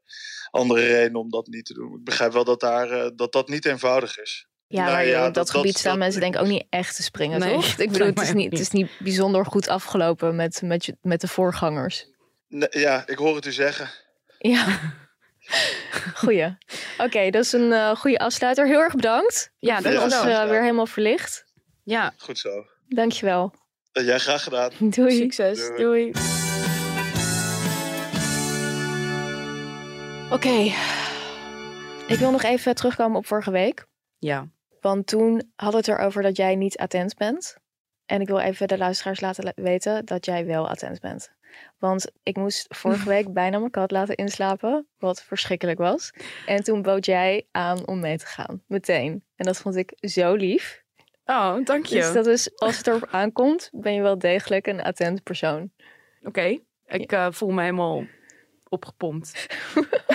[0.51, 1.95] andere redenen om dat niet te doen.
[1.95, 4.47] Ik begrijp wel dat daar, uh, dat, dat niet eenvoudig is.
[4.67, 6.67] Ja, nou, maar ja, op dat, dat, gebied staan dat, mensen denk ik ook niet
[6.69, 7.79] echt te springen, nee, toch?
[7.79, 11.29] Ik bedoel, het is, niet, het is niet bijzonder goed afgelopen met, met, met de
[11.29, 12.07] voorgangers.
[12.49, 13.91] Nee, ja, ik hoor het u zeggen.
[14.39, 14.93] Ja.
[16.15, 16.47] Goeie.
[16.47, 18.67] Oké, okay, dat is een uh, goede afsluiter.
[18.67, 19.51] Heel erg bedankt.
[19.59, 21.45] Ja, dat was uh, weer helemaal verlicht.
[21.83, 22.13] Ja.
[22.17, 22.67] Goed zo.
[22.89, 23.55] Dankjewel.
[23.93, 24.71] Dat jij graag gedaan.
[24.79, 25.17] Doei.
[25.17, 25.59] Succes.
[25.59, 25.77] Doei.
[25.77, 26.13] Doei.
[30.31, 30.35] Oké.
[30.35, 30.75] Okay.
[32.07, 33.87] Ik wil nog even terugkomen op vorige week.
[34.19, 34.49] Ja.
[34.81, 37.57] Want toen hadden we het erover dat jij niet attent bent.
[38.07, 41.31] En ik wil even de luisteraars laten weten dat jij wel attent bent.
[41.79, 46.13] Want ik moest vorige week bijna mijn kat laten inslapen, wat verschrikkelijk was.
[46.47, 49.25] En toen bood jij aan om mee te gaan, meteen.
[49.37, 50.83] En dat vond ik zo lief.
[51.25, 51.95] Oh, dank je.
[51.95, 55.71] Dus dat is, als het erop aankomt, ben je wel degelijk een attent persoon.
[56.23, 58.05] Oké, ik uh, voel me helemaal
[58.69, 59.47] opgepompt.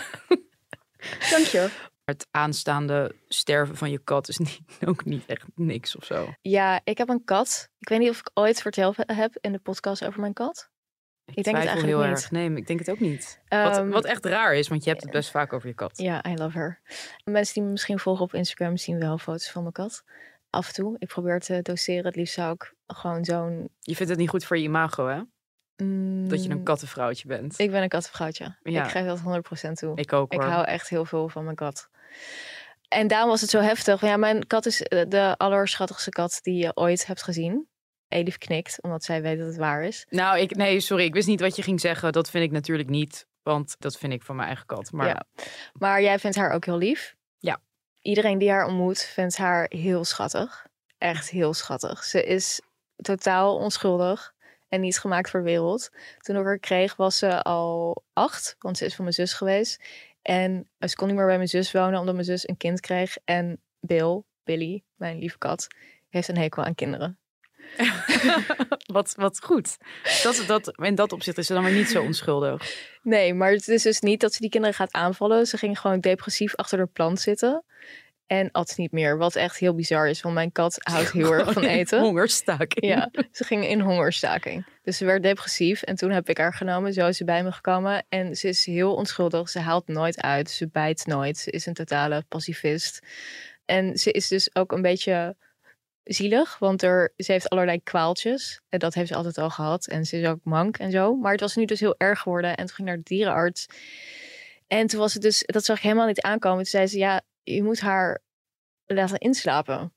[1.31, 1.69] dank je.
[2.03, 6.33] Het aanstaande sterven van je kat is niet, ook niet echt niks of zo.
[6.41, 7.69] Ja, ik heb een kat.
[7.79, 10.69] Ik weet niet of ik ooit verteld heb in de podcast over mijn kat.
[11.29, 12.21] Ik, ik denk het eigenlijk heel niet.
[12.21, 12.31] erg.
[12.31, 13.41] Nee, ik denk het ook niet.
[13.49, 15.97] wat, ehm, wat, echt raar is, want je hebt het best vaak over je kat.
[15.97, 16.79] Ja, I love her.
[17.23, 20.03] Mensen die me misschien volgen op Instagram zien wel foto's van mijn kat.
[20.49, 20.95] Af en toe.
[20.99, 22.05] Ik probeer te doseren.
[22.05, 23.69] Het liefst zou ik gewoon zo'n...
[23.79, 25.21] Je vindt het niet goed voor je imago, hè?
[26.27, 26.63] Dat je een mm.
[26.63, 27.59] kattenvrouwtje bent.
[27.59, 28.55] Ik ben een kattenvrouwtje.
[28.63, 28.83] Ja.
[28.83, 29.19] Ik geef dat
[29.69, 29.95] 100% toe.
[29.95, 30.43] Ik ook hoor.
[30.43, 31.89] Ik hou echt heel veel van mijn kat.
[32.87, 34.01] En daarom was het zo heftig.
[34.01, 37.68] Ja, mijn kat is eh, de allerschattigste kat die je ooit hebt gezien.
[38.09, 40.05] Elif knikt, omdat zij weet dat het waar is.
[40.09, 42.11] Nou, ik, nee, sorry, ik wist niet wat je ging zeggen.
[42.11, 44.91] Dat vind ik natuurlijk niet, want dat vind ik van mijn eigen kat.
[44.91, 45.23] Maar, ja.
[45.73, 47.15] maar jij vindt haar ook heel lief.
[47.37, 47.61] Ja.
[48.01, 50.67] Iedereen die haar ontmoet, vindt haar heel schattig.
[50.97, 52.03] Echt heel schattig.
[52.03, 52.61] Ze is
[52.95, 54.33] totaal onschuldig
[54.67, 55.89] en niet gemaakt voor wereld.
[56.17, 59.83] Toen ik haar kreeg, was ze al acht, want ze is van mijn zus geweest.
[60.21, 63.17] En ze kon niet meer bij mijn zus wonen, omdat mijn zus een kind kreeg.
[63.25, 65.67] En Bill, Billy, mijn lieve kat,
[66.09, 67.18] heeft een hekel aan kinderen.
[68.93, 69.77] wat, wat goed.
[70.23, 72.87] Dat, dat, in dat opzicht is ze dan maar niet zo onschuldig.
[73.03, 75.47] Nee, maar het is dus niet dat ze die kinderen gaat aanvallen.
[75.47, 77.63] Ze ging gewoon depressief achter de plant zitten.
[78.27, 79.17] En at niet meer.
[79.17, 81.99] Wat echt heel bizar is, want mijn kat houdt heel erg van eten.
[81.99, 82.85] Hongerstaking.
[82.85, 84.65] Ja, ze ging in hongerstaking.
[84.83, 85.81] Dus ze werd depressief.
[85.81, 86.93] En toen heb ik haar genomen.
[86.93, 88.05] Zo is ze bij me gekomen.
[88.09, 89.49] En ze is heel onschuldig.
[89.49, 90.49] Ze haalt nooit uit.
[90.49, 91.37] Ze bijt nooit.
[91.37, 92.99] Ze is een totale pacifist.
[93.65, 95.35] En ze is dus ook een beetje
[96.03, 98.61] zielig, want er, ze heeft allerlei kwaaltjes.
[98.69, 99.87] En dat heeft ze altijd al gehad.
[99.87, 101.15] En ze is ook mank en zo.
[101.15, 102.57] Maar het was nu dus heel erg geworden.
[102.57, 103.65] En toen ging naar de dierenarts.
[104.67, 106.57] En toen was het dus, dat zag ik helemaal niet aankomen.
[106.57, 108.21] Toen zei ze, ja, je moet haar
[108.85, 109.93] laten inslapen.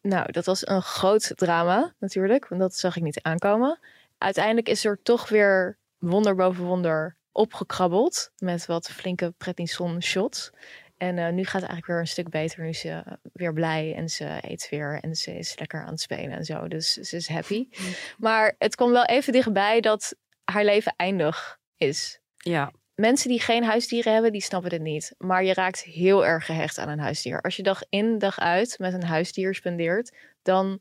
[0.00, 3.78] Nou, dat was een groot drama natuurlijk, want dat zag ik niet aankomen.
[4.18, 10.50] Uiteindelijk is er toch weer wonder boven wonder opgekrabbeld met wat flinke prednison shots.
[10.98, 12.62] En uh, nu gaat het eigenlijk weer een stuk beter.
[12.62, 16.00] Nu is ze weer blij en ze eet weer en ze is lekker aan het
[16.00, 16.68] spelen en zo.
[16.68, 17.68] Dus ze is happy.
[18.18, 22.20] Maar het komt wel even dichtbij dat haar leven eindig is.
[22.36, 22.72] Ja.
[22.94, 25.14] Mensen die geen huisdieren hebben, die snappen dit niet.
[25.18, 27.40] Maar je raakt heel erg gehecht aan een huisdier.
[27.40, 30.80] Als je dag in, dag uit met een huisdier spendeert, dan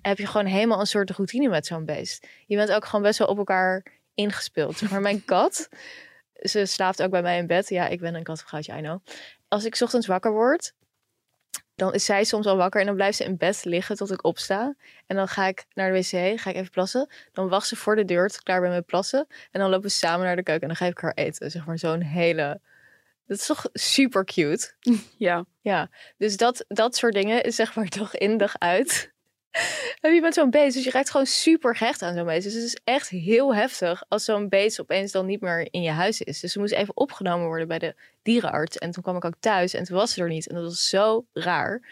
[0.00, 2.26] heb je gewoon helemaal een soort routine met zo'n beest.
[2.46, 4.90] Je bent ook gewoon best wel op elkaar ingespeeld.
[4.90, 5.68] Maar mijn kat,
[6.40, 7.68] ze slaapt ook bij mij in bed.
[7.68, 9.00] Ja, ik ben een kattenvrouwtje, I know.
[9.48, 10.72] Als ik ochtends wakker word,
[11.74, 14.24] dan is zij soms al wakker en dan blijft ze in bed liggen tot ik
[14.24, 14.74] opsta.
[15.06, 17.08] En dan ga ik naar de wc, ga ik even plassen.
[17.32, 19.26] Dan wacht ze voor de deur tot klaar ben met plassen.
[19.50, 21.50] En dan lopen we samen naar de keuken en dan geef ik haar eten.
[21.50, 22.60] Zeg maar zo'n hele...
[23.26, 24.72] Dat is toch super cute?
[25.16, 25.44] Ja.
[25.60, 29.13] Ja, dus dat, dat soort dingen is zeg maar toch in dag uit
[30.14, 32.44] je bent zo'n beest, dus je raakt gewoon super gehecht aan zo'n beest.
[32.44, 35.90] Dus het is echt heel heftig als zo'n beest opeens dan niet meer in je
[35.90, 36.40] huis is.
[36.40, 38.78] Dus ze moest even opgenomen worden bij de dierenarts.
[38.78, 40.48] En toen kwam ik ook thuis en toen was ze er niet.
[40.48, 41.82] En dat was zo raar.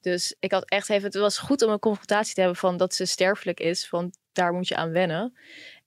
[0.00, 2.94] Dus ik had echt even, het was goed om een confrontatie te hebben van dat
[2.94, 3.90] ze sterfelijk is.
[3.90, 5.36] Want daar moet je aan wennen.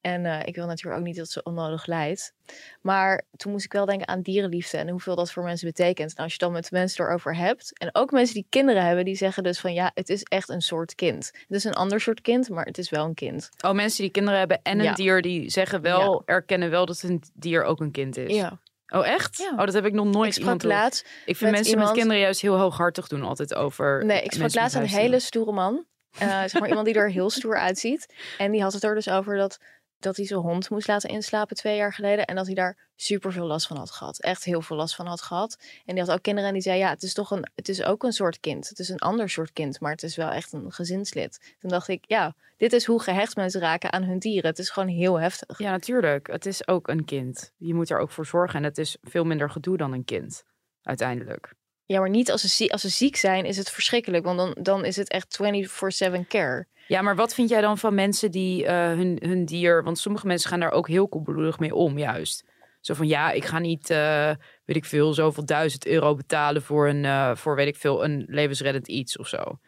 [0.05, 2.33] En uh, ik wil natuurlijk ook niet dat ze onnodig lijdt.
[2.81, 6.15] Maar toen moest ik wel denken aan dierenliefde en hoeveel dat voor mensen betekent.
[6.15, 7.77] En als je dan met mensen erover hebt.
[7.77, 10.61] En ook mensen die kinderen hebben, die zeggen dus van ja, het is echt een
[10.61, 11.31] soort kind.
[11.47, 13.49] Het is een ander soort kind, maar het is wel een kind.
[13.61, 17.23] Oh, mensen die kinderen hebben en een dier, die zeggen wel, erkennen wel dat een
[17.33, 18.35] dier ook een kind is.
[18.35, 18.59] Ja.
[18.87, 19.37] Oh, echt?
[19.37, 19.51] Ja.
[19.51, 22.41] Oh, dat heb ik nog nooit ik iemand laatst Ik vind mensen met kinderen juist
[22.41, 24.05] heel hooghartig doen altijd over.
[24.05, 25.85] Nee, ik sprak laatst een hele stoere man.
[26.21, 28.13] Uh, zeg maar iemand die er heel stoer uitziet.
[28.37, 29.59] En die had het er dus over dat
[30.05, 32.25] dat hij zijn hond moest laten inslapen twee jaar geleden.
[32.25, 34.19] En dat hij daar super veel last van had gehad.
[34.19, 35.57] Echt heel veel last van had gehad.
[35.85, 37.83] En die had ook kinderen en die zei, ja, het is toch een, het is
[37.83, 38.69] ook een soort kind.
[38.69, 41.55] Het is een ander soort kind, maar het is wel echt een gezinslid.
[41.59, 44.49] Toen dacht ik, ja, dit is hoe gehecht mensen raken aan hun dieren.
[44.49, 45.59] Het is gewoon heel heftig.
[45.59, 46.27] Ja, natuurlijk.
[46.27, 47.51] Het is ook een kind.
[47.57, 48.59] Je moet er ook voor zorgen.
[48.59, 50.43] En het is veel minder gedoe dan een kind,
[50.81, 51.53] uiteindelijk.
[51.85, 54.25] Ja, maar niet als ze, als ze ziek zijn, is het verschrikkelijk.
[54.25, 56.67] Want dan, dan is het echt 24-7 care.
[56.87, 59.83] Ja, maar wat vind jij dan van mensen die eh, hun, hun dier...
[59.83, 62.43] Want sommige mensen gaan daar ook heel koelbloedig mee om, juist.
[62.81, 64.31] Zo van, ja, ik ga niet, eh,
[64.65, 68.25] weet ik veel, zoveel duizend euro betalen voor een, eh, voor, weet ik veel, een
[68.27, 69.59] levensreddend iets of zo.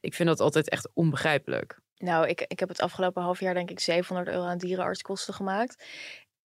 [0.00, 1.80] Ik vind dat altijd echt onbegrijpelijk.
[1.96, 5.84] Nou, ik, ik heb het afgelopen half jaar denk ik 700 euro aan dierenartskosten gemaakt.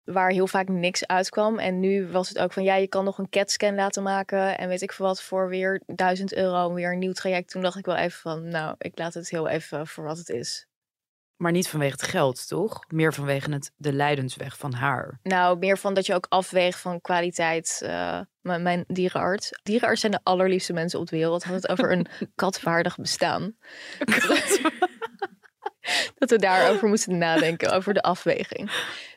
[0.05, 1.59] Waar heel vaak niks uitkwam.
[1.59, 4.57] En nu was het ook van, ja, je kan nog een CAT-scan laten maken.
[4.57, 7.51] En weet ik veel wat, voor weer 1000 euro, weer een nieuw traject.
[7.51, 10.29] Toen dacht ik wel even van, nou, ik laat het heel even voor wat het
[10.29, 10.67] is.
[11.35, 12.83] Maar niet vanwege het geld, toch?
[12.87, 15.19] Meer vanwege het, de lijdensweg van haar.
[15.23, 17.81] Nou, meer van dat je ook afweegt van kwaliteit.
[18.41, 19.59] mijn, mijn dierenarts.
[19.63, 21.43] Dierenarts zijn de allerliefste mensen op de wereld.
[21.43, 23.55] Had het over een katwaardig bestaan.
[26.17, 28.71] dat we daarover moesten nadenken, over de afweging.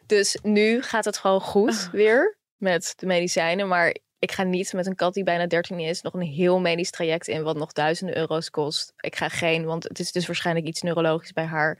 [0.08, 3.68] Dus nu gaat het gewoon goed weer met de medicijnen.
[3.68, 6.90] Maar ik ga niet met een kat die bijna 13 is nog een heel medisch
[6.90, 8.92] traject in, wat nog duizenden euro's kost.
[8.96, 11.78] Ik ga geen, want het is dus waarschijnlijk iets neurologisch bij haar.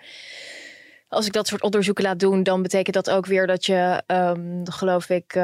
[1.08, 4.64] Als ik dat soort onderzoeken laat doen, dan betekent dat ook weer dat je, ehm,
[4.64, 5.42] geloof ik, eh,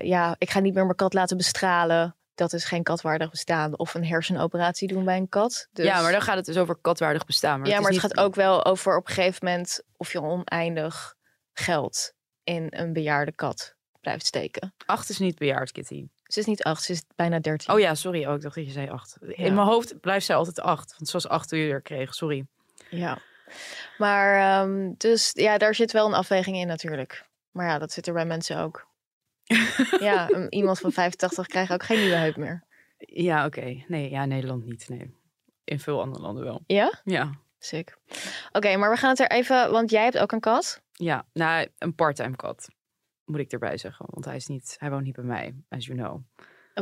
[0.00, 2.16] ja, ik ga niet meer mijn kat laten bestralen.
[2.34, 3.78] Dat is geen katwaardig bestaan.
[3.78, 5.68] Of een hersenoperatie doen bij een kat.
[5.72, 5.86] Dus...
[5.86, 7.58] Ja, maar dan gaat het dus over katwaardig bestaan.
[7.58, 10.12] Maar ja, het maar het niet- gaat ook wel over op een gegeven moment of
[10.12, 11.14] je oneindig
[11.52, 12.12] geld
[12.44, 14.74] in een bejaarde kat blijft steken.
[14.86, 16.08] Acht is niet bejaard, Kitty.
[16.22, 17.74] Ze is niet acht, ze is bijna dertien.
[17.74, 18.26] Oh ja, sorry.
[18.26, 19.16] Oh, ik dacht dat je zei acht.
[19.20, 19.34] Ja.
[19.34, 20.94] In mijn hoofd blijft zij altijd acht.
[20.98, 22.14] Want zoals acht toen je er kreeg.
[22.14, 22.46] Sorry.
[22.90, 23.18] Ja.
[23.98, 27.26] Maar ehm, dus ja, daar zit wel een afweging in natuurlijk.
[27.50, 28.86] Maar ja, dat zit er bij mensen ook.
[30.00, 32.64] ja, iemand van 85 krijgt ook geen nieuwe heup meer.
[32.98, 33.84] Ja, oké.
[33.86, 34.88] Nee, ja, Nederland niet.
[34.88, 35.14] Nee.
[35.64, 36.62] In veel andere landen wel.
[36.66, 37.00] Ja?
[37.04, 37.30] Ja.
[37.64, 37.96] Sick.
[38.52, 40.82] Oké, maar we gaan het er even, want jij hebt ook een kat.
[40.92, 42.68] Ja, nou, een parttime kat.
[43.24, 44.06] Moet ik erbij zeggen.
[44.08, 46.20] Want hij, is niet, hij woont niet bij mij, as you know.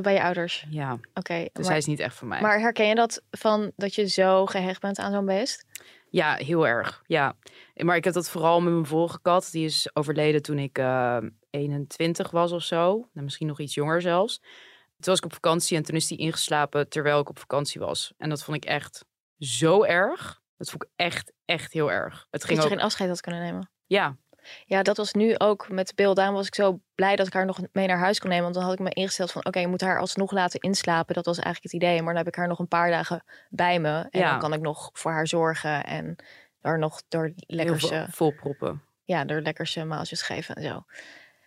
[0.02, 0.66] Bij je ouders.
[0.68, 2.40] Ja, Oké, dus maar, hij is niet echt van mij.
[2.40, 5.66] maar herken je dat van dat je zo gehecht bent aan zo'n beest?
[6.10, 7.02] Ja, heel erg.
[7.06, 7.36] Ja.
[7.74, 9.48] Maar ik heb dat vooral met mijn vorige kat.
[9.52, 11.18] Die is overleden toen ik eh,
[11.50, 13.08] 21 was of zo.
[13.12, 14.38] Nou, misschien nog iets jonger zelfs.
[14.38, 18.12] Toen was ik op vakantie en toen is die ingeslapen terwijl ik op vakantie was.
[18.18, 19.04] En dat vond ik echt
[19.38, 20.39] zo erg.
[20.60, 22.26] Dat vond ik echt, echt heel erg.
[22.30, 22.76] Het ging Dat je ook...
[22.78, 23.70] geen afscheid had kunnen nemen.
[23.86, 24.16] Ja,
[24.64, 26.14] Ja, dat was nu ook met Bill.
[26.14, 28.44] Daarom was ik zo blij dat ik haar nog mee naar huis kon nemen.
[28.44, 29.44] Want dan had ik me ingesteld van...
[29.46, 31.14] oké, je moet haar alsnog laten inslapen.
[31.14, 31.96] Dat was eigenlijk het idee.
[31.96, 34.06] Maar dan heb ik haar nog een paar dagen bij me.
[34.10, 34.30] En Ja.
[34.30, 35.84] dan kan ik nog voor haar zorgen.
[35.84, 36.16] En
[36.60, 38.82] daar nog door veel volproppen.
[39.04, 40.84] ja, door lekkerse maaltjes geven en zo.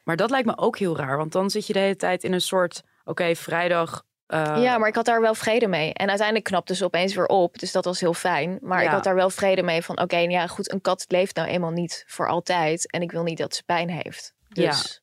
[0.03, 1.17] Maar dat lijkt me ook heel raar.
[1.17, 2.83] Want dan zit je de hele tijd in een soort...
[3.03, 4.05] Oké, vrijdag...
[4.37, 5.93] ja, maar ik had daar wel vrede mee.
[5.93, 7.59] En uiteindelijk knapte ze opeens weer op.
[7.59, 8.57] Dus dat was heel fijn.
[8.61, 8.91] Maar ik Ja.
[8.93, 9.99] had daar wel vrede mee van...
[10.01, 12.91] oké, ja goed, een kat leeft nou eenmaal niet voor altijd.
[12.91, 14.33] En ik wil niet dat ze pijn heeft.
[14.47, 14.69] Ja.
[14.69, 15.01] Dus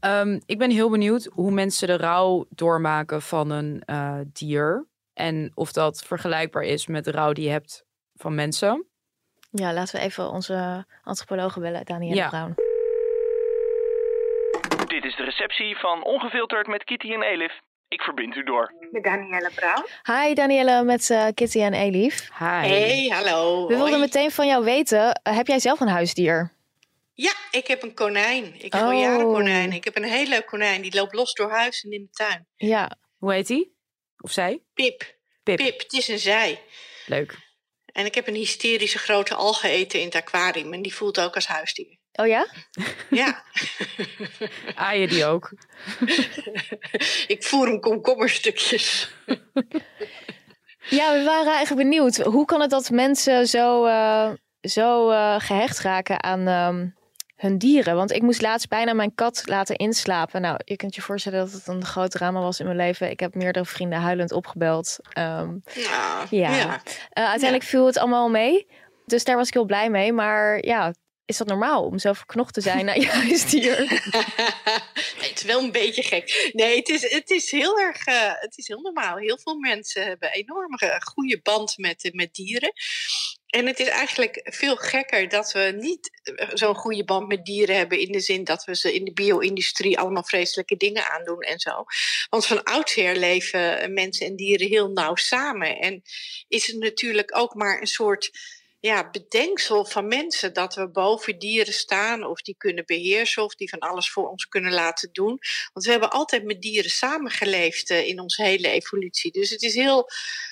[0.00, 4.86] Ehm, ik ben heel benieuwd hoe mensen de rouw doormaken van een eh, dier.
[5.14, 8.86] En of dat vergelijkbaar is met de rouw die je hebt van mensen.
[9.50, 12.28] ja, laten we even onze antropologe bellen, Danielle Ja.
[12.28, 12.54] Brown.
[14.86, 17.60] Dit is de receptie van Ongefilterd met Kitty en Elif.
[17.92, 18.74] Ik verbind u door.
[18.90, 19.84] Met Danielle Brouw.
[20.02, 22.28] Hi Danielle met eh, Kitty en Elif.
[22.38, 22.44] Hi.
[22.68, 23.66] Hey, hallo.
[23.66, 26.52] We wilden meteen van jou weten, eh, heb jij zelf een huisdier?
[27.14, 28.54] Ja, ik heb een konijn.
[28.54, 29.00] Ik heb al Oh.
[29.00, 29.72] jaren konijn.
[29.72, 30.82] Ik heb een heel leuk konijn.
[30.82, 32.46] Die loopt los door huis en in de tuin.
[32.56, 33.76] Ja, Hoe heet die?
[34.18, 34.62] Of zij?
[34.74, 35.14] Pip.
[35.42, 35.56] Pip.
[35.56, 36.60] Pip, het is een zij.
[37.06, 37.38] Leuk.
[37.86, 40.72] En ik heb een hysterische grote algeëter in het aquarium.
[40.72, 41.96] En die voelt ook als huisdier.
[42.12, 42.46] Oh ja?
[43.10, 43.42] Ja.
[44.74, 45.52] Aaien die ook.
[47.26, 49.12] ik voer hem komkommerstukjes.
[50.90, 52.16] Ja, we waren eigenlijk benieuwd.
[52.16, 56.86] Hoe kan het dat mensen zo, eh, zo eh, gehecht raken aan ehm,
[57.36, 57.96] hun dieren?
[57.96, 60.40] Want ik moest laatst bijna mijn kat laten inslapen.
[60.40, 63.10] Nou, je kunt je voorstellen dat het een groot drama was in mijn leven.
[63.10, 64.96] Ik heb meerdere vrienden huilend opgebeld.
[65.12, 66.54] Ehm, Nou, Ja.
[66.54, 66.82] ja.
[67.10, 68.66] eh, uiteindelijk viel het allemaal mee.
[69.06, 70.12] Dus daar was ik heel blij mee.
[70.12, 70.92] Maar ja,
[71.32, 73.78] is dat normaal om zo verknocht te zijn naar je huisdier?
[75.26, 76.50] het is wel een beetje gek.
[76.52, 79.16] Nee, het is, het is heel erg eh, het is heel normaal.
[79.16, 82.72] Heel veel mensen hebben een enorme goede band met, eh, met dieren.
[83.46, 87.76] En het is eigenlijk veel gekker dat we niet eh, zo'n goede band met dieren
[87.76, 87.98] hebben.
[87.98, 91.84] In de zin dat we ze in de bio-industrie allemaal vreselijke dingen aandoen en zo.
[92.30, 95.78] Want van oudsher leven mensen en dieren heel nauw samen.
[95.78, 96.02] En
[96.48, 98.30] is het natuurlijk ook maar een soort
[98.84, 103.68] ja, bedenksel van mensen dat we boven dieren staan of die kunnen beheersen of die
[103.68, 105.38] van alles voor ons kunnen laten doen.
[105.72, 109.32] Want we hebben altijd met dieren samengeleefd uh, in onze hele evolutie.
[109.32, 110.08] Dus het is heel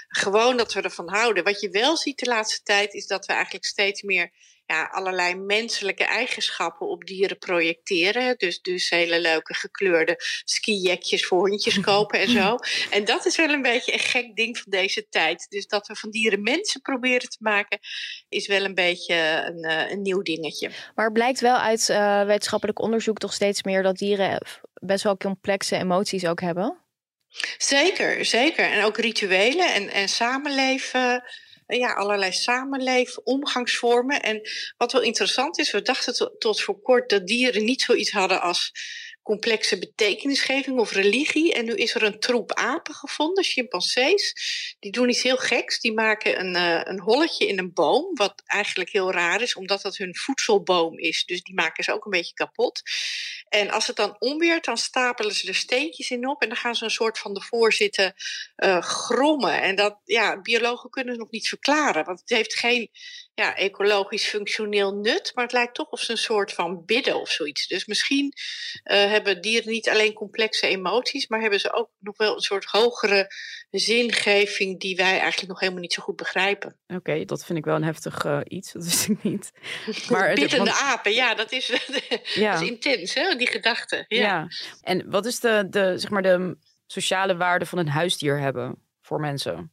[0.09, 1.45] gewoon dat we ervan houden.
[1.45, 4.33] Wat je wel ziet de laatste tijd is dat we eigenlijk steeds meer
[4.71, 8.39] ja, allerlei menselijke eigenschappen op dieren projecteren.
[8.39, 12.57] Dus, dus hele leuke gekleurde skijekjes voor hondjes kopen en zo.
[12.91, 15.47] En dat is wel een beetje een gek ding van deze tijd.
[15.49, 17.79] Dus dat we van dieren mensen proberen te maken,
[18.29, 19.15] is wel een beetje
[19.47, 20.71] een, eh, een nieuw dingetje.
[20.95, 25.77] Maar blijkt wel uit uh, wetenschappelijk onderzoek toch steeds meer dat dieren best wel complexe
[25.77, 26.79] emoties ook hebben?
[27.59, 28.65] Zeker, zeker.
[28.65, 31.23] En ook rituelen en, en samenleven
[31.79, 34.23] ja, allerlei samenleven, omgangsvormen.
[34.23, 34.41] En
[34.77, 38.73] wat wel interessant is, we dachten tot voor kort dat dieren niet zoiets hadden als
[39.23, 41.55] complexe betekenisgeving of religie.
[41.55, 44.35] En nu is er een troep apen gevonden, chimpansees.
[44.79, 45.81] Die doen iets heel geks.
[45.81, 49.83] Die maken een, uh, een holletje in een boom, wat eigenlijk heel raar is, omdat
[49.83, 51.25] dat hun voedselboom is.
[51.25, 52.83] Dus die maken ze ook een beetje kapot.
[53.49, 56.75] En als het dan omweert, dan stapelen ze er steentjes in op en dan gaan
[56.75, 58.15] ze een soort van ervoor zitten
[58.57, 59.63] uh, grommen.
[59.63, 62.91] En dat, ja, biologen kunnen het nog niet verklaren, want het heeft geen
[63.35, 67.31] ja, ecologisch functioneel nut, maar het lijkt toch of ze een soort van bidden of
[67.31, 67.67] zoiets.
[67.67, 68.33] Dus misschien
[68.85, 72.65] uh, hebben dieren niet alleen complexe emoties, maar hebben ze ook nog wel een soort
[72.65, 73.33] hogere
[73.71, 76.79] zingeving die wij eigenlijk nog helemaal niet zo goed begrijpen.
[76.87, 79.53] Oké, okay, dat vind ik wel een heftig uh, iets, dat wist ik niet.
[80.11, 80.81] Maar Biddende want...
[80.81, 81.67] apen, ja, dat is,
[82.35, 82.53] ja.
[82.53, 84.05] dat is intens, hè, die gedachte.
[84.09, 84.21] Ja.
[84.21, 84.49] ja.
[84.81, 89.21] En wat is de, de, zeg maar de sociale waarde van een huisdier hebben voor
[89.21, 89.73] mensen?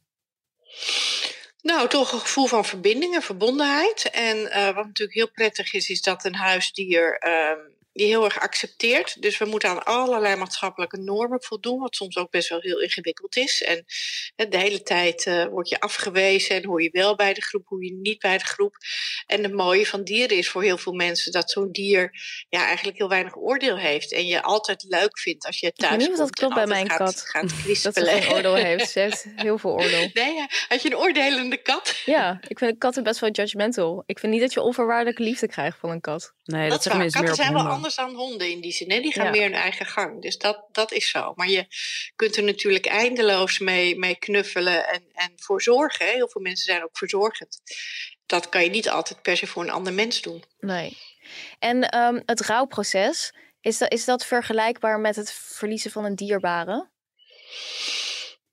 [1.62, 4.10] Nou, toch een gevoel van verbinding en verbondenheid.
[4.10, 7.64] En uh, wat natuurlijk heel prettig is, is dat een huisdier uh,
[7.98, 9.22] die heel erg accepteert.
[9.22, 13.36] Dus we moeten aan allerlei maatschappelijke normen voldoen, wat soms ook best wel heel ingewikkeld
[13.36, 13.62] is.
[13.62, 13.84] En
[14.48, 17.84] de hele tijd uh, word je afgewezen en hoor je wel bij de groep, hoor
[17.84, 18.76] je niet bij de groep.
[19.26, 22.10] En het mooie van dieren is voor heel veel mensen dat zo'n dier
[22.48, 24.12] ja, eigenlijk heel weinig oordeel heeft.
[24.12, 26.18] En je altijd leuk vindt als je thuis komt.
[26.18, 27.20] dat klopt bij mijn gaat, kat.
[27.20, 27.50] Gaat
[27.82, 28.90] dat ze geen oordeel heeft.
[28.90, 30.10] Ze heeft heel veel oordeel.
[30.12, 30.48] Nee, ja.
[30.68, 32.02] had je een oordelende kat?
[32.04, 34.02] Ja, ik vind katten best wel judgmental.
[34.06, 36.36] Ik vind niet dat je onvoorwaardelijke liefde krijgt van een kat.
[36.44, 38.90] Nee, dat, dat is Katten zijn wel anders dan honden in die zin.
[38.90, 39.00] Hè?
[39.00, 40.22] Die gaan meer hun eigen gang.
[40.22, 41.32] Dus dat, dat is zo.
[41.34, 41.66] Maar je
[42.16, 46.06] kunt er natuurlijk eindeloos mee, mee knuffelen en, en voor zorgen.
[46.06, 46.12] Hè?
[46.12, 47.60] Heel veel mensen zijn ook verzorgend.
[48.26, 50.44] Dat kan je niet altijd per se voor een ander mens doen.
[50.60, 50.98] Nee.
[51.58, 56.88] En um, het rouwproces, is dat, is dat vergelijkbaar met het verliezen van een dierbare?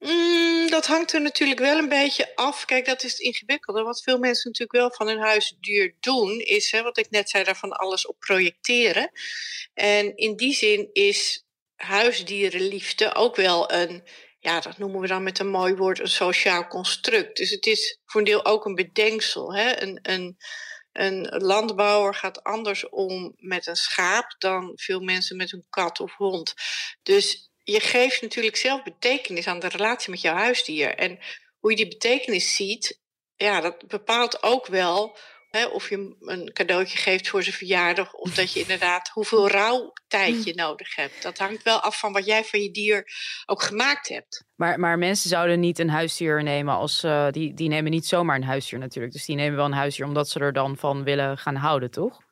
[0.06, 2.66] Mm, dat hangt er natuurlijk wel een beetje af.
[2.66, 3.84] Kijk, dat is het ingewikkelde.
[3.84, 7.44] Wat veel mensen natuurlijk wel van hun huisdier doen, is hè, wat ik net zei,
[7.44, 9.12] daarvan alles op projecteren.
[9.74, 14.04] En in die zin is huisdierenliefde ook wel een,
[14.40, 17.38] ja, dat noemen we dan met een mooi woord, een sociaal construct.
[17.38, 19.56] Dus het is voor een deel ook een bedenksel.
[19.56, 19.82] Hè?
[19.82, 20.38] Een, een,
[20.92, 26.16] een landbouwer gaat anders om met een schaap dan veel mensen met een kat of
[26.16, 26.54] hond.
[27.04, 30.96] Dus je geeft natuurlijk zelf betekenis aan de relatie met jouw huisdier.
[30.96, 31.20] En
[31.60, 33.02] hoe je die betekenis ziet,
[33.36, 35.18] ja, dat bepaalt ook wel
[35.50, 38.14] hè, of je een cadeautje geeft voor zijn verjaardag.
[38.14, 41.24] Of dat je inderdaad hoeveel rouwtijd je nodig hebt.
[41.24, 43.08] Dat hangt wel af van wat jij van je dier
[43.46, 44.44] ook gemaakt hebt.
[44.56, 47.04] Maar, maar mensen zouden niet een huisdier nemen als.
[47.04, 49.14] Uh, die, die nemen niet zomaar een huisdier natuurlijk.
[49.14, 52.25] Dus die nemen wel een huisdier omdat ze er dan van willen gaan houden, toch?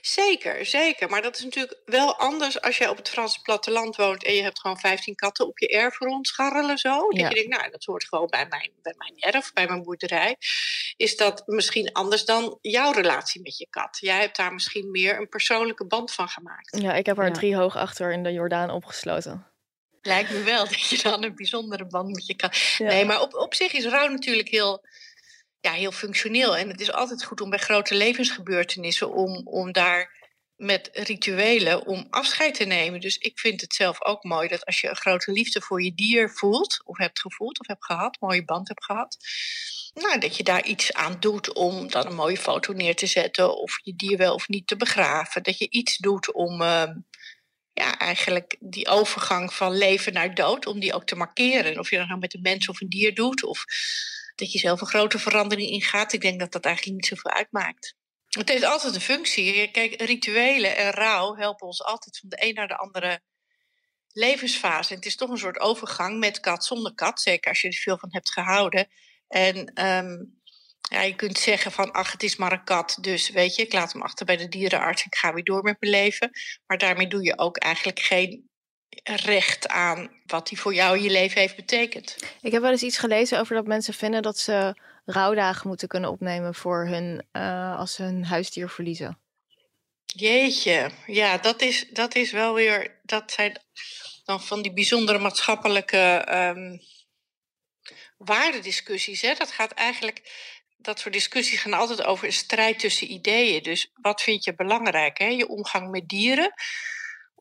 [0.00, 1.10] Zeker, zeker.
[1.10, 4.42] Maar dat is natuurlijk wel anders als je op het Franse platteland woont en je
[4.42, 7.08] hebt gewoon 15 katten op je erf rondscharrelen zo.
[7.08, 10.36] Dat je denkt, nou, dat hoort gewoon bij mijn, bij mijn erf, bij mijn boerderij.
[10.96, 13.98] Is dat misschien anders dan jouw relatie met je kat?
[14.00, 16.80] Jij hebt daar misschien meer een persoonlijke band van gemaakt.
[16.80, 19.46] Ja, ik heb haar drie hoog achter in de Jordaan opgesloten.
[20.02, 22.58] Lijkt me wel dat je dan een bijzondere band met je kat.
[22.78, 24.84] Nee, maar op, op zich is rouw natuurlijk heel
[25.64, 26.56] ja, heel functioneel.
[26.56, 30.22] En het is altijd goed om bij grote levensgebeurtenissen om, om daar
[30.56, 33.00] met rituelen om afscheid te nemen.
[33.00, 35.94] Dus ik vind het zelf ook mooi dat als je een grote liefde voor je
[35.94, 39.16] dier voelt, of hebt gevoeld, of hebt gehad, mooie band hebt gehad,
[39.94, 43.56] nou, dat je daar iets aan doet om dan een mooie foto neer te zetten,
[43.56, 45.42] of je dier wel of niet te begraven.
[45.42, 46.90] Dat je iets doet om uh,
[47.72, 51.78] ja, eigenlijk die overgang van leven naar dood, om die ook te markeren.
[51.78, 53.64] Of je dat nou met een mens of een dier doet, of
[54.34, 56.12] dat je zelf een grote verandering ingaat.
[56.12, 57.94] Ik denk dat dat eigenlijk niet zoveel uitmaakt.
[58.28, 59.70] Het heeft altijd een functie.
[59.70, 63.20] Kijk, rituelen en rouw helpen ons altijd van de een naar de andere
[64.12, 64.90] levensfase.
[64.90, 67.20] En het is toch een soort overgang met kat zonder kat.
[67.20, 68.88] Zeker als je er veel van hebt gehouden.
[69.28, 70.42] En um,
[70.90, 72.98] ja, je kunt zeggen van, ach, het is maar een kat.
[73.00, 75.04] Dus weet je, ik laat hem achter bij de dierenarts.
[75.04, 76.30] Ik ga weer door met mijn leven.
[76.66, 78.50] Maar daarmee doe je ook eigenlijk geen
[79.02, 82.16] recht aan wat die voor jou in je leven heeft betekend.
[82.40, 84.74] Ik heb wel eens iets gelezen over dat mensen vinden dat ze
[85.04, 89.18] rouwdagen moeten kunnen opnemen voor hun uh, als ze hun huisdier verliezen.
[90.06, 93.00] Jeetje, ja, dat is, dat is wel weer.
[93.02, 93.60] Dat zijn
[94.24, 96.80] dan van die bijzondere maatschappelijke um,
[98.16, 99.22] waardediscussies.
[99.22, 99.34] Hè?
[99.34, 100.22] Dat gaat eigenlijk.
[100.76, 103.62] Dat soort discussies gaan altijd over een strijd tussen ideeën.
[103.62, 105.18] Dus wat vind je belangrijk?
[105.18, 105.26] Hè?
[105.26, 106.54] Je omgang met dieren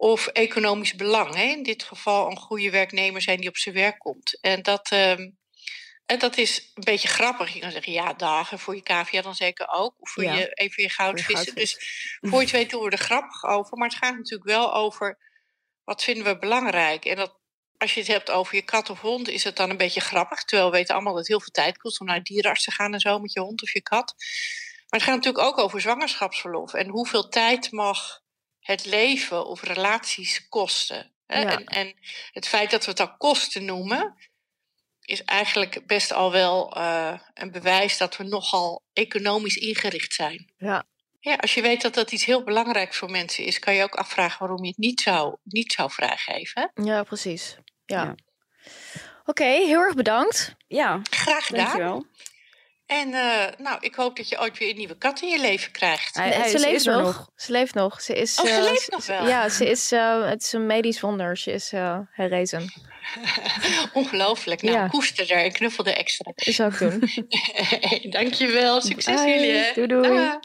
[0.04, 1.36] of economisch belang.
[1.36, 1.43] Hè?
[1.43, 4.38] In dit geval een goede werknemer zijn die op zijn werk komt.
[4.41, 5.38] En dat, um,
[6.06, 7.54] en dat is een beetje grappig.
[7.54, 9.95] Je kan zeggen, ja, dagen voor je cavia dan zeker ook.
[9.97, 11.56] Of voor je, even je goudvissen.
[11.56, 11.78] Dus
[12.22, 13.78] voor je twee doen we er grappig over.
[13.78, 15.18] Maar het gaat natuurlijk wel over,
[15.84, 17.06] wat vinden we belangrijk?
[17.06, 17.39] En dat,
[17.78, 20.43] als je het hebt over je kat of hond, is het dan een beetje grappig.
[20.43, 22.93] Terwijl we weten allemaal dat het heel veel tijd kost om naar dierenarts te gaan
[22.93, 24.14] en zo met je hond of je kat.
[24.89, 26.74] Maar het gaat natuurlijk ook over zwangerschapsverlof.
[26.74, 28.22] En hoeveel tijd mag
[28.64, 31.11] het leven of relaties kosten?
[31.26, 31.41] Hè?
[31.41, 31.93] En, en
[32.32, 34.16] het feit dat we het al kosten noemen
[35.05, 40.53] is eigenlijk best al wel uh, een bewijs dat we nogal economisch ingericht zijn.
[40.57, 40.84] Ja.
[41.20, 43.95] Ja, als je weet dat dat iets heel belangrijks voor mensen is, kan je ook
[43.95, 46.72] afvragen waarom je het niet zou, niet zou vrijgeven.
[46.84, 47.57] Ja, precies.
[47.86, 48.03] Ja.
[48.03, 48.16] ja.
[49.20, 50.55] Oké, okay, heel erg bedankt.
[50.68, 51.66] Ja, graag gedaan.
[51.66, 52.05] Dankjewel.
[53.02, 55.72] En uh, nou, ik hoop dat je ooit weer een nieuwe kat in je leven
[55.72, 56.16] krijgt.
[56.16, 57.02] Hij, hij, ze, leeft is nog.
[57.02, 57.30] nog.
[57.36, 58.02] ze leeft nog.
[58.02, 59.28] Ze is, oh, ze uh, leeft nog wel?
[59.28, 61.38] Ja, ze is, uh, het is een medisch wonder.
[61.38, 61.72] Ze is
[62.12, 62.74] herrezen.
[63.94, 64.62] Ongelooflijk.
[64.62, 64.88] Nou, ja.
[64.88, 66.32] koester er en knuffel er extra.
[66.36, 67.10] Dat zou ik doen.
[68.20, 68.82] Dankjewel.
[68.82, 69.34] Succes Bye.
[69.34, 69.52] jullie.
[69.52, 69.72] Hè.
[69.74, 70.39] Doei doei.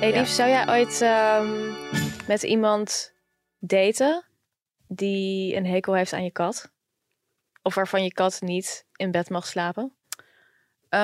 [0.00, 0.34] Hey, lief, ja.
[0.34, 1.76] zou jij ooit um,
[2.26, 3.12] met iemand
[3.58, 4.24] daten
[4.88, 6.74] die een hekel heeft aan je kat?
[7.66, 9.92] Of waarvan je kat niet in bed mag slapen?
[10.90, 11.00] Uh,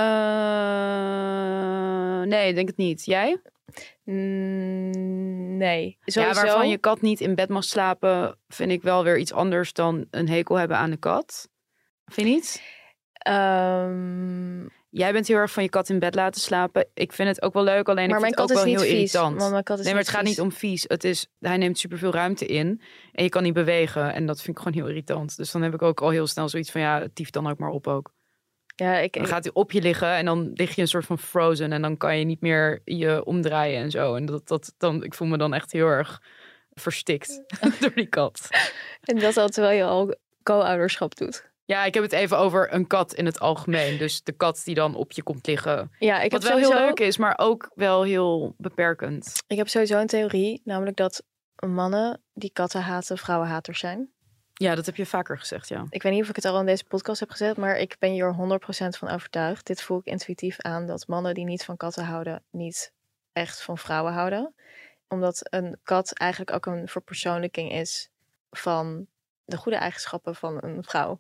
[2.23, 3.05] nee, denk het niet.
[3.05, 3.43] Jij?
[4.05, 5.99] Mm, nee.
[6.05, 6.41] Sowieso...
[6.41, 9.73] Ja, waarvan je kat niet in bed mag slapen, vind ik wel weer iets anders
[9.73, 11.49] dan een hekel hebben aan de kat.
[12.05, 12.63] Vind je niet?
[13.29, 14.71] Um...
[14.95, 16.87] Jij bent heel erg van je kat in bed laten slapen.
[16.95, 18.91] Ik vind het ook wel leuk, alleen maar ik vind het ook wel heel vies,
[18.91, 19.39] irritant.
[19.39, 20.85] Want mijn kat is nee, maar het gaat niet om vies.
[20.89, 22.81] Het is, hij neemt superveel ruimte in
[23.13, 24.15] en je kan niet bewegen.
[24.15, 25.37] En dat vind ik gewoon heel irritant.
[25.37, 27.71] Dus dan heb ik ook al heel snel zoiets van, ja, tief dan ook maar
[27.71, 28.13] op ook.
[28.77, 31.19] Ja, ik, dan gaat hij op je liggen en dan lig je een soort van
[31.19, 34.15] frozen en dan kan je niet meer je omdraaien en zo.
[34.15, 36.23] En dat, dat dan, ik voel me dan echt heel erg
[36.73, 37.43] verstikt
[37.81, 38.49] door die kat.
[39.01, 41.51] En dat al terwijl je al co-ouderschap doet.
[41.73, 43.99] Ja, ik heb het even over een kat in het algemeen.
[43.99, 45.91] Dus de kat die dan op je komt liggen.
[45.99, 46.79] Ja, ik Wat heb wel sowieso...
[46.79, 49.43] heel leuk is, maar ook wel heel beperkend.
[49.47, 51.23] Ik heb sowieso een theorie, namelijk dat
[51.67, 54.11] mannen die katten haten, vrouwenhaters zijn.
[54.53, 55.87] Ja, dat heb je vaker gezegd, ja.
[55.91, 58.11] Ik weet niet of ik het al in deze podcast heb gezet, maar ik ben
[58.11, 59.67] hier 100% van overtuigd.
[59.67, 62.93] Dit voel ik intuïtief aan, dat mannen die niet van katten houden, niet
[63.33, 64.55] echt van vrouwen houden.
[65.09, 68.11] Omdat een kat eigenlijk ook een verpersoonlijking is
[68.51, 69.07] van
[69.45, 71.19] de goede eigenschappen van een vrouw.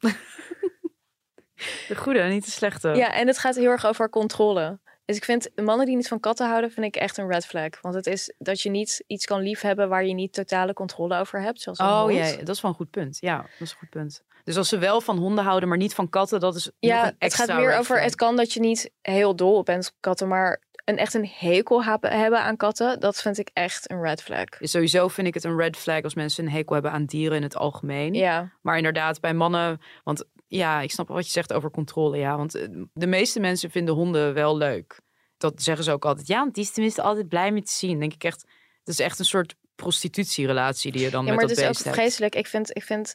[1.88, 2.88] De goede, niet de slechte.
[2.88, 4.78] Ja, en het gaat heel erg over controle.
[5.04, 7.80] Dus ik vind mannen die niet van katten houden, vind ik echt een red flag.
[7.80, 11.42] Want het is dat je niet iets kan liefhebben waar je niet totale controle over
[11.42, 11.60] hebt.
[11.60, 13.18] Zoals een oh ja, dat is wel een goed punt.
[13.20, 14.22] Ja, dat is een goed punt.
[14.44, 17.06] Dus als ze wel van honden houden, maar niet van katten, dat is ja, nog
[17.06, 18.02] een extra het gaat meer over.
[18.02, 21.30] Het kan dat je niet heel dol op bent op katten, maar een echt een
[21.38, 24.44] hekel hebben aan katten, dat vind ik echt een red flag.
[24.60, 27.42] Sowieso vind ik het een red flag als mensen een hekel hebben aan dieren in
[27.42, 28.14] het algemeen.
[28.14, 32.16] Ja, Maar inderdaad, bij mannen, want ja, ik snap wat je zegt over controle.
[32.16, 35.00] Ja, want eh, de meeste mensen vinden honden wel leuk.
[35.36, 36.26] Dat zeggen ze ook altijd.
[36.26, 37.98] Ja, want die is tenminste altijd blij mee te zien.
[37.98, 38.40] Denk ik echt,
[38.78, 41.64] het is echt een soort prostitutierelatie die je dan ja met maar dat het is
[41.64, 41.96] ook beest hebt.
[41.96, 42.34] vreselijk.
[42.34, 43.14] Ik vind, ik vind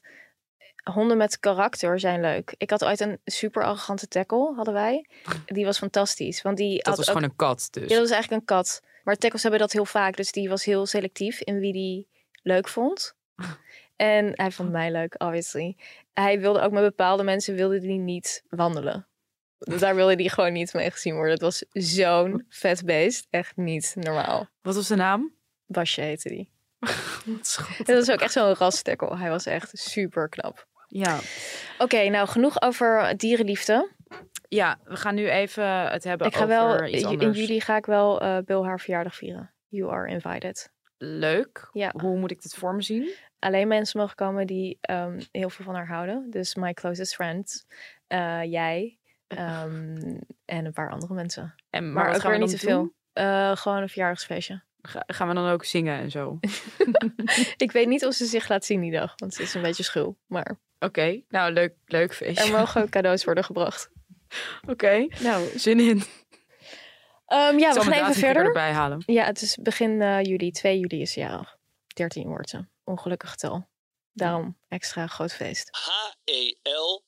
[0.93, 2.53] honden met karakter zijn leuk.
[2.57, 5.05] Ik had ooit een super arrogante tackle, hadden wij.
[5.45, 7.83] Die was fantastisch, want die Dat had was ook- gewoon een kat dus.
[7.83, 8.81] Ja, dat was eigenlijk een kat.
[9.03, 10.15] Maar tackles hebben dat heel vaak.
[10.17, 12.07] Dus die was heel selectief in wie die
[12.43, 13.15] leuk vond.
[13.95, 15.75] En hij vond mij leuk, obviously.
[16.13, 19.07] Hij wilde ook met bepaalde mensen wilde die niet wandelen.
[19.57, 21.31] Daar wilde die gewoon niet mee gezien worden.
[21.33, 23.27] Het was zo'n vet beest.
[23.29, 24.47] Echt niet normaal.
[24.61, 25.33] Wat was de naam?
[25.65, 26.51] Basje heette die.
[27.77, 29.17] Dat was ook echt zo'n rastekkel.
[29.17, 30.67] Hij was echt super knap.
[30.87, 31.19] Ja.
[31.77, 33.89] Oké, nou genoeg over dierenliefde.
[34.47, 37.75] ja, we gaan nu even het hebben Ik ga over wel, iets in juli ga
[37.77, 39.51] ik wel eh Bill haar verjaardag vieren.
[39.67, 40.71] You are invited.
[40.97, 41.69] Leuk.
[41.71, 41.93] Ja.
[42.01, 43.09] Hoe moet ik dit voor me zien?
[43.39, 46.27] alleen mensen mogen komen die ehm, heel veel van haar houden.
[46.29, 47.65] Dus my closest friends,
[48.07, 51.55] eh, jij ehm, en een paar andere mensen.
[51.69, 52.93] En, Maar, ook gaan weer we niet te veel.
[53.13, 54.61] Eh, gewoon een verjaardagsfeestje.
[54.81, 56.39] Ga- gaan we dan ook zingen en zo?
[57.65, 59.83] Ik weet niet of ze zich laat zien die dag, want ze is een beetje
[59.83, 60.17] schuw.
[60.25, 62.43] Maar Oké, nou leuk, leuk feestje.
[62.43, 63.89] er mogen ook cadeaus worden gebracht.
[64.71, 66.03] Oké, nou zin in.
[67.25, 68.45] Ehm, ja, we gaan even verder.
[68.45, 69.03] erbij halen.
[69.05, 71.57] Ja, het is begin eh, juli, 2 juli is jarig.
[71.87, 72.65] 13 wordt ze.
[72.83, 73.67] Ongelukkig getal.
[74.13, 75.69] Daarom extra groot feest.
[75.71, 77.05] H-E-L-D-I-N.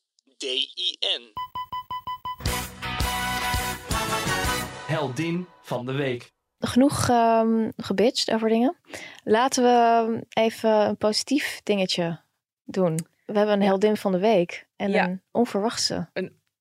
[4.88, 6.32] Heldin van de week.
[6.60, 8.78] Genoeg um, gebitcht over dingen.
[9.24, 12.22] Laten we even een positief dingetje
[12.64, 13.00] doen.
[13.32, 14.68] We hebben een heldin van de week.
[14.76, 15.04] En Ja.
[15.04, 16.10] een onverwachte.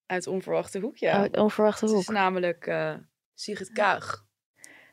[0.06, 1.12] Uit onverwachte hoek, ja.
[1.12, 2.02] Uit onverwachte Het hoek.
[2.02, 2.94] is namelijk eh
[3.34, 4.26] Sigrid Kaag.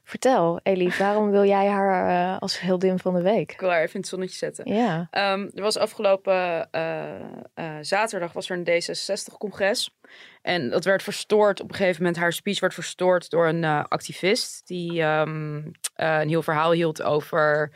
[0.04, 3.52] Vertel, Elif, waarom wil jij haar eh, als heldin van de week?
[3.52, 4.74] Ik wil haar even in het zonnetje zetten.
[4.74, 9.98] Ja, Ehm, er was afgelopen eh, zaterdag was er een D66-congres.
[10.42, 11.62] En dat werd verstoord.
[11.62, 14.68] Op een gegeven moment, haar speech werd verstoord door een activist.
[14.68, 15.58] Die ehm,
[15.94, 17.72] eh, een heel verhaal hield over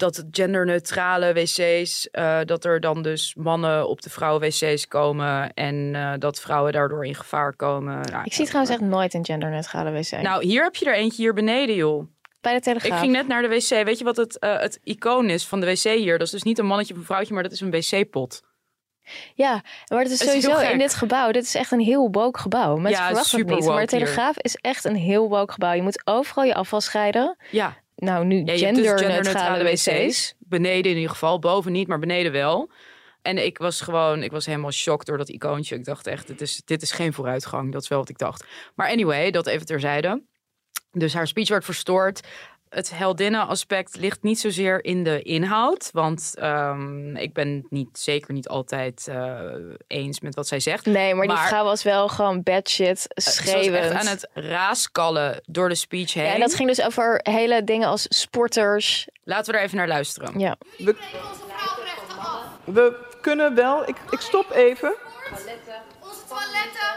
[0.00, 5.52] dat het genderneutrale wc's, eh, dat er dan dus mannen op de vrouwen-wc's komen.
[5.54, 8.00] En eh, dat vrouwen daardoor in gevaar komen.
[8.10, 10.22] Nou, ik zie trouwens echt nooit een genderneutrale wc.
[10.22, 12.06] Nou, hier heb je er eentje hier beneden, joh.
[12.40, 12.92] Bij de Telegraaf.
[12.92, 13.84] Ik ging net naar de wc.
[13.84, 16.18] Weet je wat het, eh, het icoon is van de wc hier?
[16.18, 18.42] Dat is dus niet een mannetje of een vrouwtje, maar dat is een wc-pot.
[19.34, 21.30] Ja, maar het is Het is heel sowieso in dit gebouw.
[21.30, 22.76] Dit is echt een heel woke gebouw.
[22.76, 23.64] Mensen Ja, verwachten het niet.
[23.64, 23.86] Maar de hier.
[23.86, 25.72] Telegraaf is echt een heel woke gebouw.
[25.72, 27.36] Je moet overal je afval scheiden.
[27.50, 30.34] Ja, Nou, nu Ja, dus genderneutrale wc's.
[30.38, 32.70] Beneden in ieder geval, boven niet, maar beneden wel.
[33.22, 35.74] En ik was gewoon, ik was helemaal shocked door dat icoontje.
[35.74, 37.72] Ik dacht echt, dit is, dit is geen vooruitgang.
[37.72, 38.44] Dat is wel wat ik dacht.
[38.74, 40.22] Maar anyway, dat even terzijde.
[40.92, 42.20] Dus haar speech werd verstoord.
[42.70, 45.90] Het heldinnen-aspect ligt niet zozeer in de inhoud.
[45.92, 49.40] Want ehm, ik ben het niet, zeker niet altijd eh,
[49.86, 50.86] eens met wat zij zegt.
[50.86, 53.84] Nee, maar, die vrouw was wel gewoon bad shit, Ze was schreeuwend.
[53.84, 56.24] echt aan het raaskallen door de speech heen.
[56.24, 59.08] ja, en dat ging dus over hele dingen als sporters.
[59.24, 60.38] Laten we er even naar luisteren.
[60.38, 60.56] Ja.
[62.64, 63.88] We kunnen wel.
[63.88, 64.94] Ik, ik stop even.
[65.30, 66.90] onze toiletten,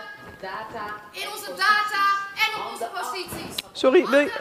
[1.11, 2.03] in onze data
[2.35, 3.55] en op onze posities.
[3.71, 4.31] Sorry, wil je,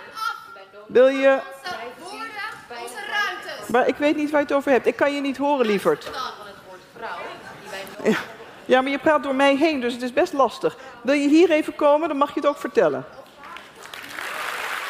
[0.92, 1.40] wil je.
[1.62, 3.68] Onze woorden, onze ruimtes.
[3.68, 4.86] Maar ik weet niet waar je het over hebt.
[4.86, 6.10] Ik kan je niet horen, lieverd.
[8.04, 8.16] Ja.
[8.64, 10.76] ja, maar je praat door mij heen, dus het is best lastig.
[11.02, 13.04] Wil je hier even komen, dan mag je het ook vertellen.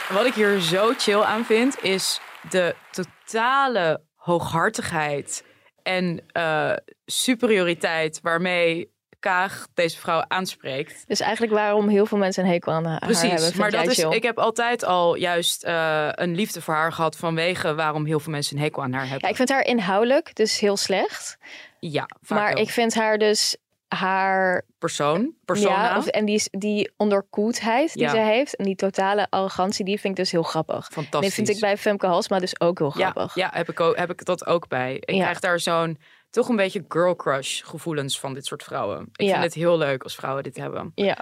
[0.08, 5.44] Wat ik hier zo chill aan vind, is de totale hooghartigheid
[5.82, 6.72] en eh,
[7.06, 8.91] superioriteit waarmee
[9.22, 11.04] Kaag deze vrouw aanspreekt.
[11.06, 13.18] Dus eigenlijk waarom heel veel mensen een hekel aan haar hebben.
[13.18, 14.10] Precies, maar dat is, chill.
[14.10, 18.32] ik heb altijd al juist eh, een liefde voor haar gehad vanwege waarom heel veel
[18.32, 19.20] mensen een hekel aan haar hebben.
[19.20, 21.36] Ja, ik vind haar inhoudelijk dus heel slecht.
[21.80, 23.56] Ja, maar ik vind haar dus
[23.88, 25.84] haar persoon, persona.
[25.84, 28.10] Ja, of, en die, die onderkoeldheid die Ja.
[28.10, 30.88] ze heeft en die totale arrogantie, die vind ik dus heel grappig.
[30.92, 31.20] Fantastisch.
[31.20, 33.34] Die vind ik bij Femke Halsma dus ook heel grappig.
[33.34, 34.94] Ja, ja heb, ik ook, heb ik dat ook bij.
[34.94, 35.98] Ik krijg daar zo'n
[36.32, 39.08] toch een beetje girl crush gevoelens van dit soort vrouwen.
[39.12, 39.32] Ik Ja.
[39.32, 40.92] vind het heel leuk als vrouwen dit hebben.
[40.94, 41.18] Ja.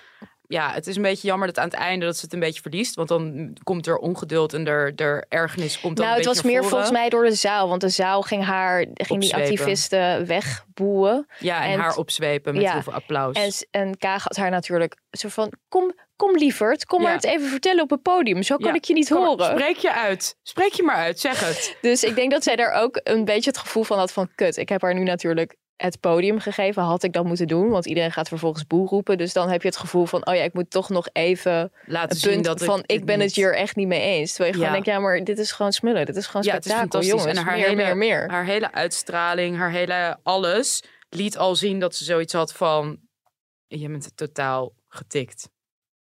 [0.51, 2.61] Ja, het is een beetje jammer dat aan het einde dat ze het een beetje
[2.61, 2.95] verliest.
[2.95, 6.65] Want dan komt er ongeduld en er, er ergernis komt dan Nou, het was meer
[6.65, 11.27] volgens mij door de zaal, want de zaal ging haar, ging die activisten wegboeien.
[11.39, 12.73] Ja, en, haar opzwepen met ja.
[12.73, 13.37] heel veel applaus.
[13.37, 17.49] En, en Kaag had haar natuurlijk zo van, kom, kom lieverd, kom maar het even
[17.49, 18.43] vertellen op het podium.
[18.43, 19.59] Zo kan Ja, ik je niet kom horen.
[19.59, 20.37] Spreek je uit.
[20.43, 21.21] Spreek je maar uit.
[21.21, 21.77] Zeg het.
[21.81, 24.57] Dus ik denk dat zij daar ook een beetje het gevoel van had van, kut,
[24.57, 26.83] ik heb haar nu natuurlijk het podium gegeven.
[26.83, 29.19] Had ik dat moeten doen, want iedereen gaat vervolgens boel roepen.
[29.19, 32.11] Dus dan heb je het gevoel van, oh ja, ik moet toch nog even Laten
[32.11, 34.29] een zien punt dat van, ik ben niet- het hier echt niet mee eens.
[34.31, 34.83] Terwijl je gewoon Ja.
[34.83, 36.07] denkt, ja, maar dit is gewoon smullen.
[36.07, 37.27] Dit is gewoon Ja, spektakel, jongens.
[37.27, 38.31] en haar meer, hele, meer, meer.
[38.31, 42.99] haar hele uitstraling, haar hele alles liet al zien dat ze zoiets had van
[43.67, 45.49] je bent totaal getikt.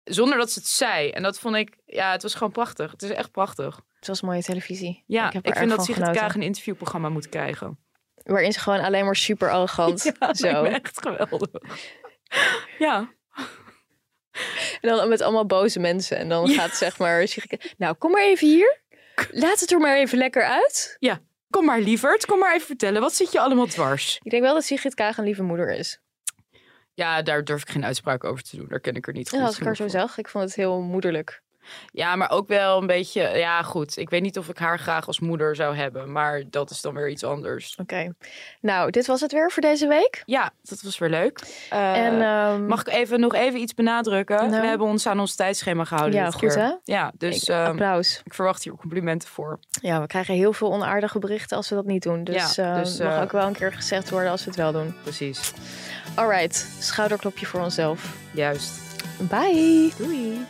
[0.05, 1.11] Zonder dat ze het zei.
[1.11, 2.91] En dat vond ik, ja, het was gewoon prachtig.
[2.91, 3.81] Het is echt prachtig.
[3.99, 5.03] Het was mooie televisie.
[5.07, 6.11] Ja, ik, heb ik, vind dat Sigrid.
[6.17, 7.79] Kaag een interviewprogramma moet krijgen.
[8.33, 10.63] Waarin ze gewoon alleen maar super arrogant Ja, zo.
[10.65, 11.49] echt geweldig.
[12.79, 13.13] ja.
[14.81, 16.17] En dan met allemaal boze mensen.
[16.17, 18.81] En dan gaat zeg maar, Sigrid- nou kom maar even hier.
[19.31, 20.97] Laat het er maar even lekker uit.
[20.99, 21.21] Ja,
[21.51, 22.27] kom maar lieverd.
[22.27, 23.01] Kom maar even vertellen.
[23.01, 24.19] Wat zit je allemaal dwars?
[24.23, 26.01] Ik denk wel dat Sigrid Kaag een lieve moeder is.
[26.95, 28.67] Ja, daar durf ik geen uitspraak over te doen.
[28.69, 29.93] Daar ken ik er niet goed Ja, als ik haar zo voor.
[29.93, 31.43] zag, ik vond het heel moederlijk.
[31.93, 33.23] Ja, maar ook wel een beetje...
[33.23, 33.97] Ja, goed.
[33.97, 36.13] Ik weet niet of ik haar graag als moeder zou hebben.
[36.13, 37.77] Maar dat is dan weer iets anders.
[37.81, 38.13] Oké.
[38.61, 40.23] Nou, dit was het weer voor deze week.
[40.27, 41.41] Ja, dat was weer leuk.
[41.71, 44.51] Eh, en ehm, Mag ik even nog even iets benadrukken?
[44.51, 44.61] Nou.
[44.61, 46.59] We hebben ons aan ons tijdschema gehouden Ja, dit goed, keer.
[46.63, 46.73] hè?
[46.85, 48.21] Ja, dus ik- ehm, applaus.
[48.25, 49.59] ik verwacht hier complimenten voor.
[49.81, 52.25] Ja, we krijgen heel veel onaardige berichten als we dat niet doen.
[52.25, 54.59] Dus, Ja, eh, dus, mag eh, ook wel een keer gezegd worden als we het
[54.59, 54.95] wel doen.
[55.03, 55.53] Precies.
[56.15, 58.15] Alright, schouderklopje voor onszelf.
[58.33, 58.73] Juist.
[59.29, 59.91] Bye.
[59.99, 60.47] Doei.